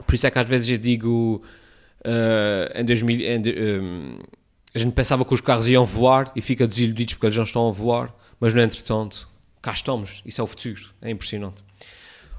Por 0.07 0.15
isso 0.15 0.27
é 0.27 0.31
que 0.31 0.39
às 0.39 0.49
vezes 0.49 0.69
eu 0.69 0.79
digo 0.79 1.43
uh, 2.01 2.79
em 2.79 2.85
2000 2.85 3.21
em, 3.21 3.81
um, 3.81 4.19
a 4.75 4.79
gente 4.79 4.93
pensava 4.93 5.25
que 5.25 5.35
os 5.35 5.41
carros 5.41 5.69
iam 5.69 5.85
voar 5.85 6.31
e 6.35 6.41
fica 6.41 6.67
desiludidos 6.67 7.15
porque 7.15 7.27
eles 7.27 7.37
não 7.37 7.45
estão 7.45 7.69
a 7.69 7.73
voar, 7.73 8.15
mas 8.39 8.55
no 8.55 8.61
entretanto, 8.61 9.29
cá 9.61 9.73
estamos, 9.73 10.23
isso 10.25 10.41
é 10.41 10.45
o 10.45 10.47
futuro, 10.47 10.81
é 11.03 11.11
impressionante. 11.11 11.63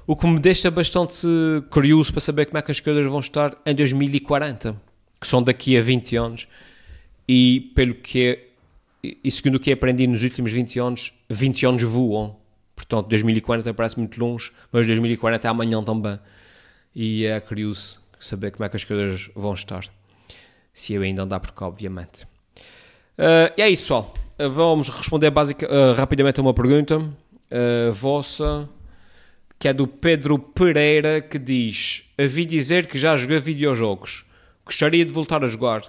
O 0.06 0.16
que 0.16 0.26
me 0.26 0.38
deixa 0.38 0.70
bastante 0.70 1.26
curioso 1.70 2.10
para 2.10 2.20
saber 2.20 2.46
como 2.46 2.58
é 2.58 2.62
que 2.62 2.70
as 2.70 2.80
coisas 2.80 3.04
vão 3.06 3.20
estar 3.20 3.56
em 3.64 3.74
2040, 3.74 4.74
que 5.20 5.26
são 5.28 5.42
daqui 5.42 5.76
a 5.76 5.82
20 5.82 6.16
anos, 6.16 6.48
e 7.28 7.72
pelo 7.74 7.94
que 7.94 8.26
é, 8.26 8.48
e 9.22 9.30
segundo 9.30 9.56
o 9.56 9.60
que 9.60 9.70
aprendi 9.70 10.06
nos 10.06 10.22
últimos 10.22 10.50
20 10.50 10.78
anos, 10.80 11.12
20 11.28 11.66
anos 11.66 11.82
voam. 11.82 12.36
Portanto, 12.74 13.08
2040 13.08 13.74
parece 13.74 13.98
muito 13.98 14.18
longe, 14.18 14.50
mas 14.72 14.86
2040 14.86 15.46
é 15.46 15.50
amanhã 15.50 15.84
também 15.84 16.18
e 16.94 17.24
é 17.24 17.40
curioso 17.40 18.00
saber 18.20 18.50
como 18.52 18.64
é 18.64 18.68
que 18.68 18.76
as 18.76 18.84
coisas 18.84 19.30
vão 19.34 19.54
estar. 19.54 19.84
Se 20.72 20.94
eu 20.94 21.02
ainda 21.02 21.22
andar 21.22 21.40
por 21.40 21.52
cá, 21.52 21.66
obviamente. 21.66 22.24
Uh, 23.18 23.52
e 23.56 23.62
é 23.62 23.68
isso, 23.68 23.82
pessoal. 23.82 24.14
Uh, 24.38 24.50
vamos 24.50 24.88
responder 24.88 25.28
uh, 25.28 25.92
rapidamente 25.96 26.40
a 26.40 26.42
uma 26.42 26.54
pergunta 26.54 27.00
vossa, 27.92 28.66
que 29.58 29.68
é 29.68 29.74
do 29.74 29.86
Pedro 29.86 30.38
Pereira, 30.38 31.20
que 31.20 31.38
diz: 31.38 32.04
Ouvi 32.18 32.46
dizer 32.46 32.86
que 32.86 32.96
já 32.96 33.14
joguei 33.14 33.38
videojogos. 33.40 34.24
Gostaria 34.64 35.04
de 35.04 35.12
voltar 35.12 35.44
a 35.44 35.46
jogar. 35.46 35.82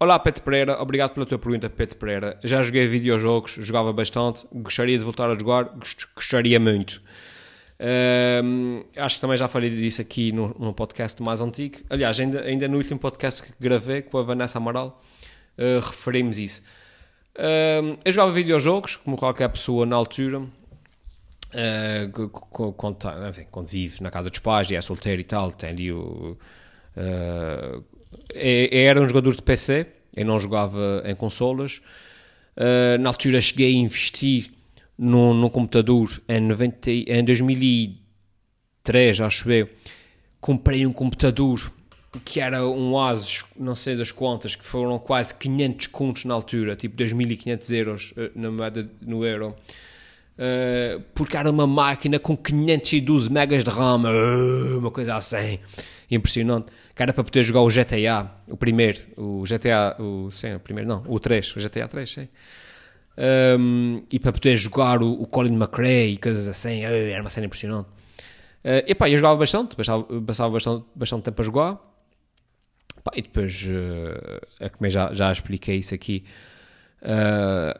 Olá, 0.00 0.18
Pedro 0.18 0.42
Pereira. 0.42 0.82
Obrigado 0.82 1.14
pela 1.14 1.24
tua 1.24 1.38
pergunta, 1.38 1.70
Pedro 1.70 1.96
Pereira. 1.96 2.40
Já 2.42 2.60
joguei 2.60 2.88
videojogos, 2.88 3.52
jogava 3.60 3.92
bastante. 3.92 4.44
Gostaria 4.52 4.98
de 4.98 5.04
voltar 5.04 5.30
a 5.30 5.38
jogar. 5.38 5.70
Gostaria 6.16 6.58
muito 6.58 7.00
acho 8.96 9.16
que 9.16 9.20
também 9.20 9.36
já 9.36 9.48
falei 9.48 9.70
disso 9.70 10.00
aqui 10.00 10.32
no, 10.32 10.72
podcast 10.72 11.22
mais 11.22 11.40
antigo. 11.40 11.78
Aliás, 11.90 12.18
ainda, 12.18 12.40
ainda 12.42 12.68
no 12.68 12.78
último 12.78 12.98
podcast 12.98 13.42
que 13.42 13.52
gravei 13.60 14.02
com 14.02 14.18
a 14.18 14.22
Vanessa 14.22 14.58
Amaral, 14.58 15.02
uh, 15.58 15.80
referimos 15.80 16.38
isso. 16.38 16.62
Uh, 17.36 17.98
eu 18.04 18.12
jogava 18.12 18.32
videojogos, 18.32 18.96
como 18.96 19.16
qualquer 19.16 19.48
pessoa 19.50 19.84
na 19.84 19.94
altura, 19.94 20.40
uh, 20.40 22.28
quando, 22.74 22.96
enfim, 23.28 23.46
quando 23.50 23.68
vive 23.68 24.02
na 24.02 24.10
casa 24.10 24.30
dos 24.30 24.38
pais 24.38 24.70
e 24.70 24.76
é 24.76 24.80
solteiro 24.80 25.20
e 25.20 25.24
tal, 25.24 25.52
tem 25.52 25.68
ali 25.68 25.92
o. 25.92 26.36
Uh, 26.96 27.84
era 28.34 29.00
um 29.02 29.08
jogador 29.08 29.36
de 29.36 29.42
PC, 29.42 29.86
eu 30.14 30.24
não 30.24 30.38
jogava 30.38 31.02
em 31.04 31.14
consolas. 31.14 31.82
na 32.98 33.10
altura 33.10 33.40
cheguei 33.40 33.74
a 33.74 33.78
investir 33.78 34.55
no 34.98 35.50
computador 35.50 36.08
em, 36.28 36.40
90, 36.40 36.90
em 36.90 37.24
2003, 37.24 39.20
acho 39.20 39.50
eu, 39.50 39.68
comprei 40.40 40.86
um 40.86 40.92
computador 40.92 41.70
que 42.24 42.40
era 42.40 42.66
um 42.66 42.98
Asus, 42.98 43.44
não 43.58 43.74
sei 43.74 43.96
das 43.96 44.10
contas, 44.10 44.54
que 44.54 44.64
foram 44.64 44.98
quase 44.98 45.34
500 45.34 45.86
contos 45.88 46.24
na 46.24 46.34
altura, 46.34 46.76
tipo 46.76 46.96
2.500 46.96 47.76
euros 47.76 48.12
uh, 48.12 48.30
na 48.34 48.50
moeda 48.50 48.88
no 49.02 49.24
euro. 49.24 49.54
Uh, 50.38 51.00
porque 51.14 51.36
era 51.36 51.50
uma 51.50 51.66
máquina 51.66 52.18
com 52.18 52.36
512 52.36 53.32
megas 53.32 53.64
de 53.64 53.70
RAM, 53.70 54.02
uh, 54.02 54.78
uma 54.78 54.90
coisa 54.90 55.16
assim, 55.16 55.58
impressionante. 56.10 56.66
Que 56.94 57.02
era 57.02 57.12
para 57.12 57.24
poder 57.24 57.42
jogar 57.42 57.60
o 57.60 57.68
GTA, 57.68 58.30
o 58.48 58.56
primeiro, 58.56 59.00
o 59.16 59.44
GTA, 59.44 59.96
o, 60.00 60.30
sim, 60.30 60.54
o 60.54 60.60
primeiro 60.60 60.88
não, 60.88 61.02
o 61.06 61.18
3, 61.18 61.56
o 61.56 61.60
GTA 61.60 61.88
3, 61.88 62.10
sim. 62.10 62.28
Um, 63.18 64.02
e 64.12 64.18
para 64.18 64.32
poder 64.32 64.56
jogar 64.56 65.02
o, 65.02 65.22
o 65.22 65.26
Colin 65.26 65.54
McRae 65.54 66.12
e 66.12 66.18
coisas 66.18 66.48
assim, 66.48 66.84
uh, 66.84 66.88
era 66.88 67.22
uma 67.22 67.30
cena 67.30 67.46
impressionante. 67.46 67.88
Uh, 68.66 68.84
e 68.86 68.94
pá, 68.94 69.08
eu 69.08 69.16
jogava 69.16 69.36
bastante, 69.36 69.74
passava, 69.74 70.04
passava 70.20 70.52
bastante, 70.52 70.84
bastante 70.94 71.22
tempo 71.22 71.40
a 71.40 71.44
jogar. 71.44 71.80
Pá, 73.02 73.12
e 73.14 73.22
depois, 73.22 73.64
uh, 73.64 74.70
como 74.72 74.86
eu 74.86 74.90
já, 74.90 75.12
já 75.12 75.32
expliquei 75.32 75.76
isso 75.76 75.94
aqui. 75.94 76.24
Uh, 77.00 77.78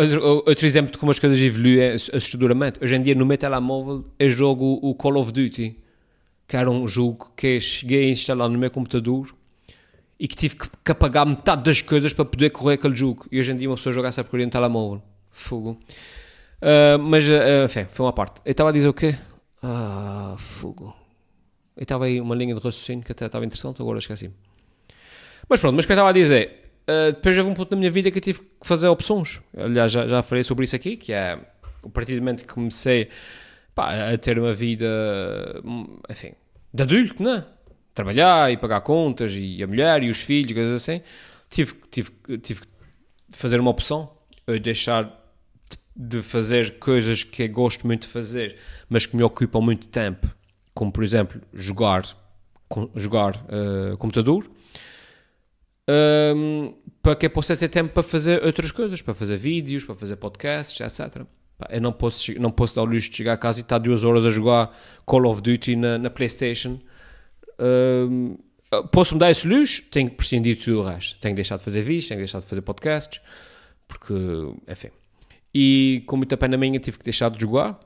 outro, 0.00 0.44
outro, 0.46 0.66
exemplo 0.66 0.92
de 0.92 0.98
como 0.98 1.10
as 1.10 1.18
coisas 1.18 1.40
evoluem 1.40 1.90
assustadoramente. 1.90 2.78
Hoje 2.82 2.94
em 2.94 3.02
dia, 3.02 3.14
no 3.14 3.26
meu 3.26 3.36
telemóvel, 3.36 4.04
eu 4.18 4.30
jogo 4.30 4.78
o 4.80 4.94
Call 4.94 5.16
of 5.16 5.32
Duty, 5.32 5.76
que 6.46 6.56
era 6.56 6.70
um 6.70 6.86
jogo 6.86 7.32
que 7.36 7.58
cheguei 7.58 8.06
a 8.06 8.10
instalar 8.10 8.48
no 8.48 8.58
meu 8.58 8.70
computador 8.70 9.35
e 10.18 10.26
que 10.26 10.36
tive 10.36 10.56
que, 10.56 10.68
que 10.84 10.92
apagar 10.92 11.26
metade 11.26 11.62
das 11.64 11.82
coisas 11.82 12.12
para 12.12 12.24
poder 12.24 12.50
correr 12.50 12.74
aquele 12.74 12.96
jogo. 12.96 13.26
E 13.30 13.38
hoje 13.38 13.52
em 13.52 13.56
dia, 13.56 13.68
uma 13.68 13.76
pessoa 13.76 13.92
joga 13.92 14.08
essa 14.08 14.24
porcaria 14.24 14.46
no 14.46 14.52
telemóvel. 14.52 15.02
Fogo. 15.30 15.78
Uh, 16.62 16.98
mas, 16.98 17.28
uh, 17.28 17.64
enfim, 17.66 17.86
foi 17.90 18.06
uma 18.06 18.12
parte. 18.12 18.40
Eu 18.44 18.52
estava 18.52 18.70
a 18.70 18.72
dizer 18.72 18.88
o 18.88 18.94
quê? 18.94 19.14
Ah, 19.62 20.34
fogo. 20.38 20.94
Eu 21.76 21.82
estava 21.82 22.06
aí 22.06 22.20
uma 22.20 22.34
linha 22.34 22.54
de 22.54 22.60
raciocínio 22.60 23.04
que 23.04 23.12
até 23.12 23.26
estava 23.26 23.44
interessante, 23.44 23.82
agora 23.82 23.98
esqueci. 23.98 24.30
Mas 25.48 25.60
pronto, 25.60 25.76
mas 25.76 25.84
o 25.84 25.88
que 25.88 25.92
eu 25.92 25.96
estava 25.96 26.08
a 26.08 26.12
dizer? 26.12 26.70
Uh, 26.88 27.12
depois 27.12 27.36
houve 27.36 27.50
um 27.50 27.54
ponto 27.54 27.70
na 27.72 27.76
minha 27.76 27.90
vida 27.90 28.10
que 28.10 28.18
eu 28.18 28.22
tive 28.22 28.40
que 28.40 28.66
fazer 28.66 28.88
opções. 28.88 29.40
Aliás, 29.56 29.92
já, 29.92 30.06
já 30.06 30.22
falei 30.22 30.44
sobre 30.44 30.64
isso 30.64 30.76
aqui, 30.76 30.96
que 30.96 31.12
é 31.12 31.32
a 31.32 31.88
partir 31.92 32.14
do 32.14 32.20
momento 32.20 32.42
que 32.42 32.52
comecei 32.52 33.08
pá, 33.74 34.12
a 34.12 34.18
ter 34.18 34.38
uma 34.38 34.54
vida, 34.54 34.86
enfim, 36.08 36.32
de 36.72 36.82
adulto, 36.82 37.22
né? 37.22 37.44
Trabalhar 37.96 38.52
e 38.52 38.56
pagar 38.56 38.82
contas, 38.82 39.32
e 39.34 39.62
a 39.62 39.66
mulher 39.66 40.02
e 40.02 40.10
os 40.10 40.20
filhos, 40.20 40.52
coisas 40.52 40.82
assim. 40.82 41.00
Tive, 41.50 41.72
tive, 41.90 42.10
tive 42.42 42.60
que 42.60 42.68
fazer 43.32 43.58
uma 43.58 43.70
opção. 43.70 44.10
Deixar 44.62 45.10
de 45.96 46.20
fazer 46.20 46.78
coisas 46.78 47.24
que 47.24 47.48
gosto 47.48 47.86
muito 47.86 48.02
de 48.02 48.08
fazer, 48.08 48.56
mas 48.88 49.06
que 49.06 49.16
me 49.16 49.22
ocupam 49.22 49.60
muito 49.60 49.86
tempo, 49.86 50.28
como 50.74 50.92
por 50.92 51.02
exemplo 51.02 51.40
jogar, 51.54 52.04
jogar 52.94 53.34
uh, 53.46 53.96
computador, 53.96 54.48
um, 56.36 56.74
para 57.02 57.16
que 57.16 57.26
eu 57.26 57.30
possa 57.30 57.56
ter 57.56 57.68
tempo 57.68 57.94
para 57.94 58.02
fazer 58.02 58.44
outras 58.44 58.70
coisas, 58.70 59.00
para 59.00 59.14
fazer 59.14 59.38
vídeos, 59.38 59.84
para 59.84 59.94
fazer 59.94 60.16
podcasts, 60.16 60.80
etc. 60.80 61.24
Eu 61.70 61.80
não 61.80 61.92
posso, 61.92 62.38
não 62.38 62.50
posso 62.50 62.76
dar 62.76 62.82
o 62.82 62.84
luxo 62.84 63.08
de 63.08 63.16
chegar 63.16 63.32
a 63.32 63.38
casa 63.38 63.60
e 63.60 63.62
estar 63.62 63.78
duas 63.78 64.04
horas 64.04 64.26
a 64.26 64.30
jogar 64.30 64.76
Call 65.06 65.26
of 65.26 65.40
Duty 65.40 65.76
na, 65.76 65.96
na 65.96 66.10
PlayStation. 66.10 66.78
Posso-me 68.92 69.20
dar 69.20 69.30
esse 69.30 69.46
luxo, 69.46 69.82
tenho 69.90 70.10
que 70.10 70.16
prescindir 70.16 70.56
de 70.56 70.64
tudo 70.64 70.80
o 70.80 70.82
resto. 70.82 71.18
Tenho 71.20 71.34
que 71.34 71.36
deixar 71.36 71.56
de 71.56 71.64
fazer 71.64 71.82
vídeos, 71.82 72.08
tenho 72.08 72.18
que 72.18 72.24
deixar 72.24 72.40
de 72.40 72.46
fazer 72.46 72.62
podcasts, 72.62 73.20
porque, 73.86 74.14
enfim, 74.68 74.90
e 75.58 76.02
com 76.06 76.18
muita 76.18 76.36
pena 76.36 76.56
minha 76.58 76.78
tive 76.78 76.98
que 76.98 77.04
deixar 77.04 77.30
de 77.30 77.40
jogar. 77.40 77.80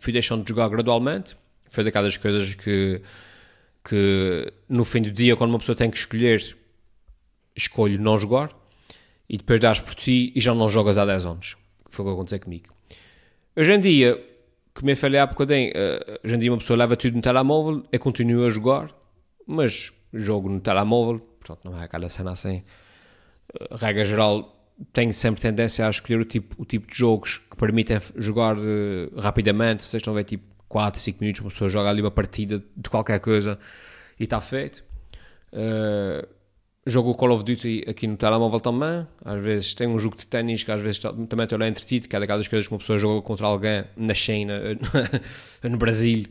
Fui 0.00 0.12
deixando 0.12 0.42
de 0.42 0.48
jogar 0.48 0.68
gradualmente. 0.68 1.36
Foi 1.70 1.84
daquelas 1.84 2.16
coisas 2.16 2.54
que, 2.54 3.00
que 3.84 4.52
no 4.68 4.84
fim 4.84 5.02
do 5.02 5.12
dia, 5.12 5.36
quando 5.36 5.50
uma 5.50 5.60
pessoa 5.60 5.76
tem 5.76 5.90
que 5.90 5.96
escolher, 5.96 6.56
escolho 7.54 8.00
não 8.00 8.18
jogar. 8.18 8.50
E 9.28 9.36
depois 9.36 9.60
dás 9.60 9.78
por 9.78 9.94
ti 9.94 10.32
e 10.34 10.40
já 10.40 10.52
não 10.52 10.68
jogas 10.68 10.98
há 10.98 11.04
10 11.04 11.26
anos. 11.26 11.56
Foi 11.88 12.04
o 12.04 12.08
que 12.08 12.14
aconteceu 12.14 12.40
comigo. 12.40 12.74
Hoje 13.54 13.72
em 13.72 13.78
dia, 13.78 14.20
que 14.78 14.84
me 14.84 14.94
falei 14.94 15.18
há 15.18 15.26
bocadinho, 15.26 15.70
uh, 15.70 16.18
hoje 16.24 16.34
em 16.36 16.38
dia 16.38 16.52
uma 16.52 16.58
pessoa 16.58 16.76
leva 16.76 16.96
tudo 16.96 17.16
no 17.16 17.22
telemóvel, 17.22 17.82
eu 17.90 17.98
continuo 17.98 18.46
a 18.46 18.50
jogar, 18.50 18.90
mas 19.46 19.92
jogo 20.12 20.48
no 20.48 20.60
telemóvel, 20.60 21.18
portanto 21.18 21.64
não 21.64 21.80
é 21.80 21.84
aquela 21.84 22.08
cena 22.08 22.30
assim. 22.30 22.62
Uh, 23.52 23.74
regra 23.76 24.04
geral, 24.04 24.54
tenho 24.92 25.12
sempre 25.12 25.40
tendência 25.40 25.86
a 25.86 25.90
escolher 25.90 26.20
o 26.20 26.24
tipo, 26.24 26.54
o 26.62 26.64
tipo 26.64 26.86
de 26.86 26.96
jogos 26.96 27.38
que 27.38 27.56
permitem 27.56 27.98
jogar 28.16 28.56
uh, 28.56 29.18
rapidamente. 29.18 29.82
Vocês 29.82 30.00
estão 30.00 30.12
a 30.12 30.16
ver 30.16 30.24
tipo 30.24 30.44
4, 30.68 31.00
5 31.00 31.18
minutos, 31.20 31.40
uma 31.40 31.50
pessoa 31.50 31.68
joga 31.68 31.88
ali 31.88 32.00
uma 32.00 32.10
partida 32.10 32.62
de 32.76 32.88
qualquer 32.88 33.18
coisa 33.18 33.58
e 34.18 34.24
está 34.24 34.40
feito. 34.40 34.84
Uh, 35.52 36.26
jogo 36.88 37.10
o 37.10 37.14
Call 37.14 37.32
of 37.32 37.44
Duty 37.44 37.84
aqui 37.88 38.06
no 38.06 38.16
telemóvel 38.16 38.60
também. 38.60 39.06
Às 39.24 39.42
vezes 39.42 39.74
tem 39.74 39.86
um 39.86 39.98
jogo 39.98 40.16
de 40.16 40.26
ténis 40.26 40.62
que 40.62 40.70
às 40.70 40.80
vezes 40.80 40.98
também 40.98 41.44
estou 41.44 41.58
lá 41.58 41.68
entretido, 41.68 42.08
que 42.08 42.16
é 42.16 42.20
daquelas 42.20 42.48
coisas 42.48 42.66
que 42.66 42.74
uma 42.74 42.78
pessoa 42.78 42.98
joga 42.98 43.22
contra 43.22 43.46
alguém 43.46 43.84
na 43.96 44.14
China, 44.14 44.60
no 45.62 45.76
Brasil. 45.76 46.26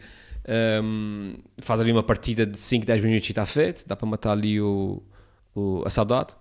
Um, 0.83 1.35
faz 1.57 1.81
ali 1.81 1.91
uma 1.91 2.03
partida 2.03 2.45
de 2.45 2.57
5, 2.57 2.85
10 2.85 3.03
minutos 3.03 3.27
e 3.27 3.31
está 3.31 3.45
feito. 3.45 3.85
Dá 3.85 3.95
para 3.95 4.07
matar 4.07 4.31
ali 4.31 4.59
o, 4.61 5.03
o 5.53 5.83
a 5.85 5.89
saudade. 5.89 6.35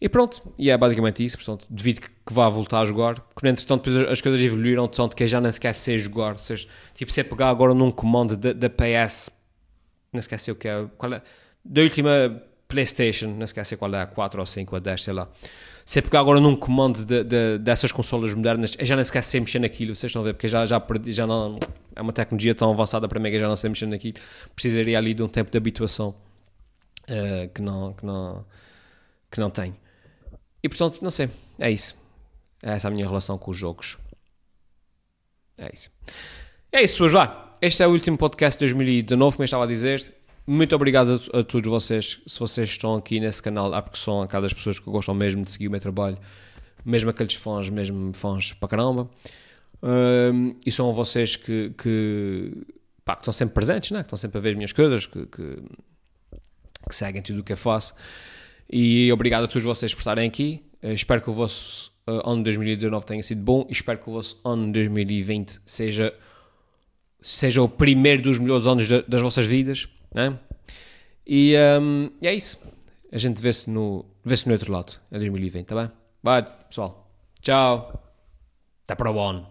E 0.00 0.08
pronto, 0.08 0.42
e 0.58 0.70
é 0.70 0.78
basicamente 0.78 1.24
isso. 1.24 1.36
Portanto, 1.36 1.66
devido 1.68 2.00
que, 2.00 2.08
que 2.08 2.32
vá 2.32 2.48
voltar 2.48 2.80
a 2.80 2.84
jogar, 2.84 3.20
porque 3.20 3.48
entretanto 3.48 3.90
depois 3.90 4.10
as 4.10 4.20
coisas 4.20 4.40
evoluíram 4.42 4.88
tanto 4.88 5.14
que 5.14 5.26
já 5.26 5.40
nem 5.40 5.52
sequer 5.52 5.74
sei 5.74 5.98
jogar. 5.98 6.38
Seja, 6.38 6.66
tipo, 6.94 7.10
se 7.10 7.20
é 7.20 7.24
pegar 7.24 7.48
agora 7.50 7.74
num 7.74 7.90
comando 7.90 8.36
da 8.36 8.70
PS, 8.70 9.30
não 10.12 10.20
esqueci 10.20 10.50
o 10.50 10.54
que 10.54 10.68
é, 10.68 10.86
qual 10.96 11.14
é, 11.14 11.22
da 11.64 11.82
última 11.82 12.42
PlayStation, 12.70 13.26
não 13.28 13.44
esqueci 13.44 13.76
qual 13.76 13.92
é, 13.94 14.02
a 14.02 14.06
4 14.06 14.40
ou 14.40 14.46
5 14.46 14.74
ou 14.74 14.80
10, 14.80 15.02
sei 15.02 15.12
lá. 15.12 15.28
Se 15.84 15.98
é 15.98 16.02
pegar 16.02 16.20
agora 16.20 16.40
num 16.40 16.54
comando 16.54 17.04
de, 17.04 17.24
de, 17.24 17.58
dessas 17.58 17.90
consolas 17.90 18.32
modernas, 18.32 18.74
eu 18.78 18.86
já 18.86 18.94
nem 18.94 19.04
sequer 19.04 19.22
sei 19.22 19.40
mexer 19.40 19.58
naquilo, 19.58 19.94
vocês 19.94 20.10
estão 20.10 20.22
a 20.22 20.24
ver, 20.24 20.34
porque 20.34 20.46
já, 20.46 20.64
já 20.64 20.78
perdi, 20.78 21.10
já 21.10 21.26
não, 21.26 21.58
é 21.96 22.00
uma 22.00 22.12
tecnologia 22.12 22.54
tão 22.54 22.70
avançada 22.70 23.08
para 23.08 23.18
mim 23.18 23.28
que 23.28 23.36
eu 23.36 23.40
já 23.40 23.48
não 23.48 23.56
sei 23.56 23.70
mexer 23.70 23.86
naquilo. 23.86 24.18
Precisaria 24.54 24.96
ali 24.96 25.12
de 25.12 25.22
um 25.22 25.28
tempo 25.28 25.50
de 25.50 25.58
habituação 25.58 26.14
uh, 27.08 27.48
que 27.52 27.60
não, 27.60 27.92
que 27.92 28.06
não, 28.06 28.44
que 29.30 29.40
não 29.40 29.50
tenho. 29.50 29.76
E 30.62 30.68
portanto, 30.68 31.00
não 31.02 31.10
sei, 31.10 31.28
é 31.58 31.70
isso. 31.70 31.96
É 32.62 32.72
essa 32.72 32.88
a 32.88 32.90
minha 32.90 33.06
relação 33.06 33.36
com 33.36 33.50
os 33.50 33.56
jogos. 33.56 33.98
É 35.58 35.70
isso. 35.72 35.90
É 36.70 36.82
isso, 36.82 36.94
pessoas, 36.94 37.12
vá. 37.12 37.56
Este 37.60 37.82
é 37.82 37.86
o 37.86 37.90
último 37.90 38.16
podcast 38.16 38.58
de 38.58 38.64
2019, 38.64 39.36
como 39.36 39.42
eu 39.42 39.44
estava 39.44 39.64
a 39.64 39.66
dizer. 39.66 40.14
Muito 40.52 40.74
obrigado 40.74 41.22
a, 41.32 41.38
a, 41.38 41.44
todos 41.44 41.70
vocês, 41.70 42.20
se 42.26 42.40
vocês 42.40 42.70
estão 42.70 42.96
aqui 42.96 43.20
nesse 43.20 43.40
canal, 43.40 43.72
há 43.72 43.80
porque 43.80 43.96
são 43.96 44.20
aquelas 44.20 44.52
pessoas 44.52 44.80
que 44.80 44.90
gostam 44.90 45.14
mesmo 45.14 45.44
de 45.44 45.52
seguir 45.52 45.68
o 45.68 45.70
meu 45.70 45.78
trabalho, 45.78 46.18
mesmo 46.84 47.08
aqueles 47.08 47.34
fãs, 47.34 47.70
mesmo 47.70 48.12
fãs 48.12 48.52
para 48.54 48.68
caramba. 48.68 49.08
Um, 49.80 50.56
e 50.66 50.72
são 50.72 50.92
vocês 50.92 51.36
que, 51.36 51.72
que, 51.78 52.66
pá, 53.04 53.14
que, 53.14 53.20
estão 53.20 53.32
sempre 53.32 53.54
presentes, 53.54 53.92
né? 53.92 54.00
que 54.00 54.06
estão 54.06 54.16
sempre 54.16 54.38
a 54.38 54.40
ver 54.40 54.48
as 54.48 54.56
minhas 54.56 54.72
coisas, 54.72 55.06
que, 55.06 55.24
que, 55.26 55.62
que 56.88 56.96
seguem 56.96 57.22
tudo 57.22 57.42
o 57.42 57.44
que 57.44 57.52
eu 57.52 57.56
faço. 57.56 57.94
E 58.68 59.12
obrigado 59.12 59.44
a 59.44 59.46
todos 59.46 59.62
vocês 59.62 59.94
por 59.94 60.00
estarem 60.00 60.26
aqui. 60.26 60.64
Uh, 60.82 60.88
espero 60.88 61.22
que 61.22 61.30
o 61.30 61.32
vosso 61.32 61.92
uh, 62.08 62.28
ano 62.28 62.42
2019 62.42 63.06
tenha 63.06 63.22
sido 63.22 63.40
bom 63.40 63.64
e 63.68 63.72
espero 63.72 64.00
que 64.00 64.10
o 64.10 64.14
vosso 64.14 64.40
ano 64.44 64.72
2020 64.72 65.60
seja, 65.64 66.12
seja 67.20 67.62
o 67.62 67.68
primeiro 67.68 68.20
dos 68.20 68.40
melhores 68.40 68.66
anos 68.66 68.88
de, 68.88 69.00
das 69.02 69.20
vossas 69.20 69.46
vidas. 69.46 69.88
Né? 70.14 70.38
E, 71.26 71.54
um, 71.80 72.10
e 72.20 72.26
é 72.26 72.34
isso. 72.34 72.58
A 73.12 73.18
gente 73.18 73.40
vê-se 73.40 73.68
no, 73.68 74.04
vê 74.24 74.34
no 74.46 74.52
outro 74.52 74.72
lado, 74.72 75.00
em 75.10 75.18
2020, 75.18 75.66
tá 75.66 75.74
bem? 75.74 75.90
Vai, 76.22 76.42
pessoal. 76.42 77.10
Tchau. 77.40 78.02
Até 78.84 78.94
para 78.94 79.10
o 79.10 79.20
ano. 79.20 79.46